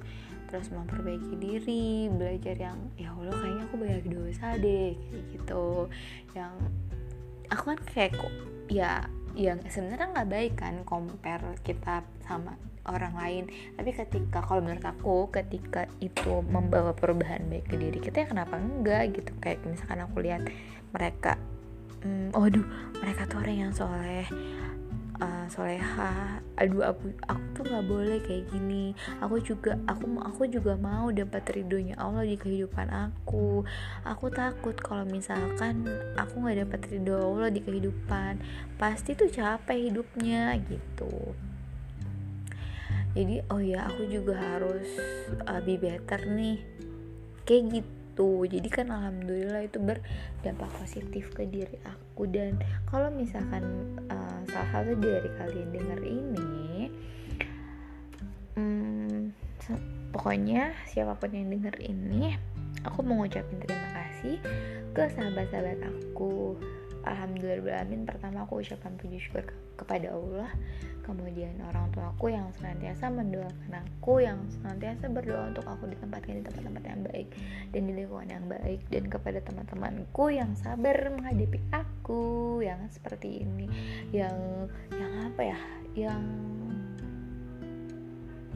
terus 0.56 0.72
memperbaiki 0.72 1.36
diri 1.36 2.08
belajar 2.08 2.56
yang 2.56 2.80
ya 2.96 3.12
Allah 3.12 3.36
kayaknya 3.36 3.64
aku 3.68 3.76
banyak 3.76 4.06
dosa 4.08 4.48
deh 4.56 4.96
gitu. 5.36 5.92
Yang 6.32 6.54
aku 7.52 7.64
kan 7.76 7.80
kayak 7.92 8.12
kok 8.16 8.34
ya 8.72 9.04
yang 9.36 9.60
sebenarnya 9.68 10.16
nggak 10.16 10.32
baik 10.32 10.54
kan 10.56 10.80
compare 10.88 11.60
kita 11.60 12.08
sama 12.24 12.56
orang 12.88 13.20
lain. 13.20 13.44
Tapi 13.76 13.92
ketika 13.92 14.40
kalau 14.48 14.64
menurut 14.64 14.88
aku 14.88 15.28
ketika 15.28 15.92
itu 16.00 16.40
membawa 16.48 16.96
perubahan 16.96 17.44
baik 17.52 17.68
ke 17.68 17.76
diri 17.76 18.00
kita 18.00 18.24
ya 18.24 18.28
kenapa 18.32 18.56
enggak 18.56 19.12
gitu? 19.12 19.36
Kayak 19.44 19.60
misalkan 19.68 20.08
aku 20.08 20.24
lihat 20.24 20.48
mereka 20.96 21.36
hmm, 22.00 22.32
waduh 22.32 22.64
mereka 23.04 23.28
tuh 23.28 23.44
orang 23.44 23.58
yang 23.68 23.74
soleh 23.76 24.24
soleha. 25.50 26.44
Aduh 26.60 26.84
aku 26.84 27.14
aku 27.28 27.46
tuh 27.56 27.64
nggak 27.68 27.86
boleh 27.88 28.18
kayak 28.24 28.52
gini. 28.52 28.92
Aku 29.24 29.40
juga 29.40 29.78
aku 29.88 30.06
aku 30.20 30.42
juga 30.50 30.76
mau 30.76 31.10
dapat 31.12 31.44
ridhonya 31.54 31.96
Allah 32.00 32.26
di 32.26 32.36
kehidupan 32.36 32.90
aku. 32.92 33.64
Aku 34.04 34.26
takut 34.32 34.76
kalau 34.80 35.06
misalkan 35.08 35.88
aku 36.20 36.44
nggak 36.44 36.68
dapat 36.68 36.82
ridho 36.92 37.16
Allah 37.16 37.50
di 37.54 37.62
kehidupan 37.64 38.42
pasti 38.76 39.16
tuh 39.16 39.32
capek 39.32 39.92
hidupnya 39.92 40.60
gitu. 40.68 41.34
Jadi 43.16 43.40
oh 43.48 43.64
ya 43.64 43.88
aku 43.88 44.12
juga 44.12 44.36
harus 44.36 44.90
uh, 45.48 45.62
be 45.64 45.80
better 45.80 46.20
nih. 46.28 46.60
Kayak 47.48 47.64
gitu. 47.82 47.96
Gitu 48.16 48.48
jadi 48.48 48.72
kan 48.72 48.88
alhamdulillah 48.96 49.68
itu 49.68 49.76
berdampak 49.76 50.72
positif 50.80 51.36
ke 51.36 51.44
diri 51.52 51.76
aku. 51.84 52.24
Dan 52.32 52.64
kalau 52.88 53.12
misalkan 53.12 53.92
uh, 54.08 54.35
salah 54.50 54.70
satu 54.74 54.94
dari 54.98 55.30
kalian 55.40 55.70
dengar 55.74 56.00
ini 56.04 56.90
um, 58.58 59.32
pokoknya 60.16 60.74
siapa 60.88 61.18
pun 61.18 61.34
yang 61.34 61.52
dengar 61.52 61.76
ini 61.82 62.38
aku 62.86 63.02
mau 63.02 63.26
ngucapin 63.26 63.58
terima 63.62 63.90
kasih 63.94 64.38
ke 64.96 65.04
sahabat-sahabat 65.12 65.82
aku. 65.86 66.56
Alhamdulillah 67.06 67.86
pertama 68.10 68.48
aku 68.48 68.66
ucapkan 68.66 68.98
puji 68.98 69.22
syukur 69.22 69.46
ke 69.46 69.56
kepada 69.78 70.10
Allah 70.16 70.50
kemudian 71.06 71.54
orang 71.70 71.94
tua 71.94 72.10
aku 72.10 72.34
yang 72.34 72.50
senantiasa 72.58 73.14
mendoakan 73.14 73.86
aku 73.86 74.26
yang 74.26 74.42
senantiasa 74.50 75.06
berdoa 75.14 75.54
untuk 75.54 75.62
aku 75.70 75.86
ditempatkan 75.94 76.42
di 76.42 76.44
tempat-tempat 76.50 76.84
yang 76.90 77.02
baik 77.06 77.28
dan 77.70 77.82
di 77.86 77.94
lingkungan 77.94 78.30
yang 78.34 78.46
baik 78.50 78.82
dan 78.90 79.06
kepada 79.06 79.40
teman-temanku 79.46 80.34
yang 80.34 80.50
sabar 80.58 80.98
menghadapi 81.14 81.62
aku 81.70 82.60
yang 82.66 82.82
seperti 82.90 83.46
ini. 83.46 83.70
Yang 84.10 84.36
yang 84.98 85.14
apa 85.30 85.42
ya? 85.46 85.60
Yang 85.94 86.24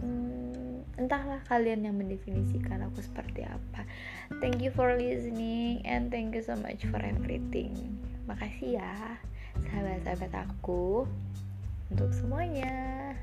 hmm, 0.02 0.82
entahlah 0.98 1.46
kalian 1.46 1.86
yang 1.86 1.96
mendefinisikan 2.02 2.82
aku 2.90 3.06
seperti 3.06 3.46
apa. 3.46 3.86
Thank 4.42 4.66
you 4.66 4.74
for 4.74 4.98
listening 4.98 5.86
and 5.86 6.10
thank 6.10 6.34
you 6.34 6.42
so 6.42 6.58
much 6.58 6.82
for 6.90 6.98
everything. 6.98 7.78
Makasih 8.26 8.82
ya 8.82 9.22
sahabat-sahabat 9.70 10.34
aku 10.50 11.06
untuk 11.92 12.14
semuanya. 12.14 13.14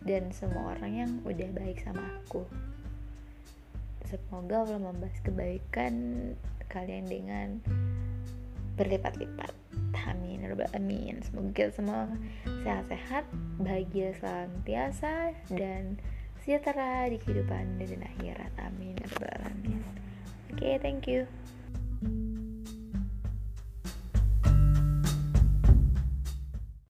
Dan 0.00 0.32
semua 0.32 0.76
orang 0.76 0.92
yang 0.96 1.12
udah 1.28 1.50
baik 1.52 1.84
sama 1.84 2.00
aku. 2.24 2.48
Semoga 4.08 4.64
Allah 4.64 4.80
membahas 4.80 5.20
kebaikan 5.22 5.94
kalian 6.72 7.06
dengan 7.06 7.48
berlipat-lipat. 8.80 9.52
Amin 10.08 10.42
ya 10.42 10.66
amin 10.74 11.20
semoga 11.22 11.68
semua 11.70 12.08
sehat-sehat 12.64 13.28
bahagia 13.60 14.16
senantiasa 14.18 15.36
dan 15.52 16.00
sejahtera 16.42 17.06
di 17.12 17.20
kehidupan 17.20 17.78
dan 17.78 18.00
akhirat. 18.16 18.52
Amin 18.64 18.96
ya 18.96 19.06
amin 19.46 19.84
oke 20.50 20.58
okay, 20.58 20.80
thank 20.80 21.06
you 21.06 21.28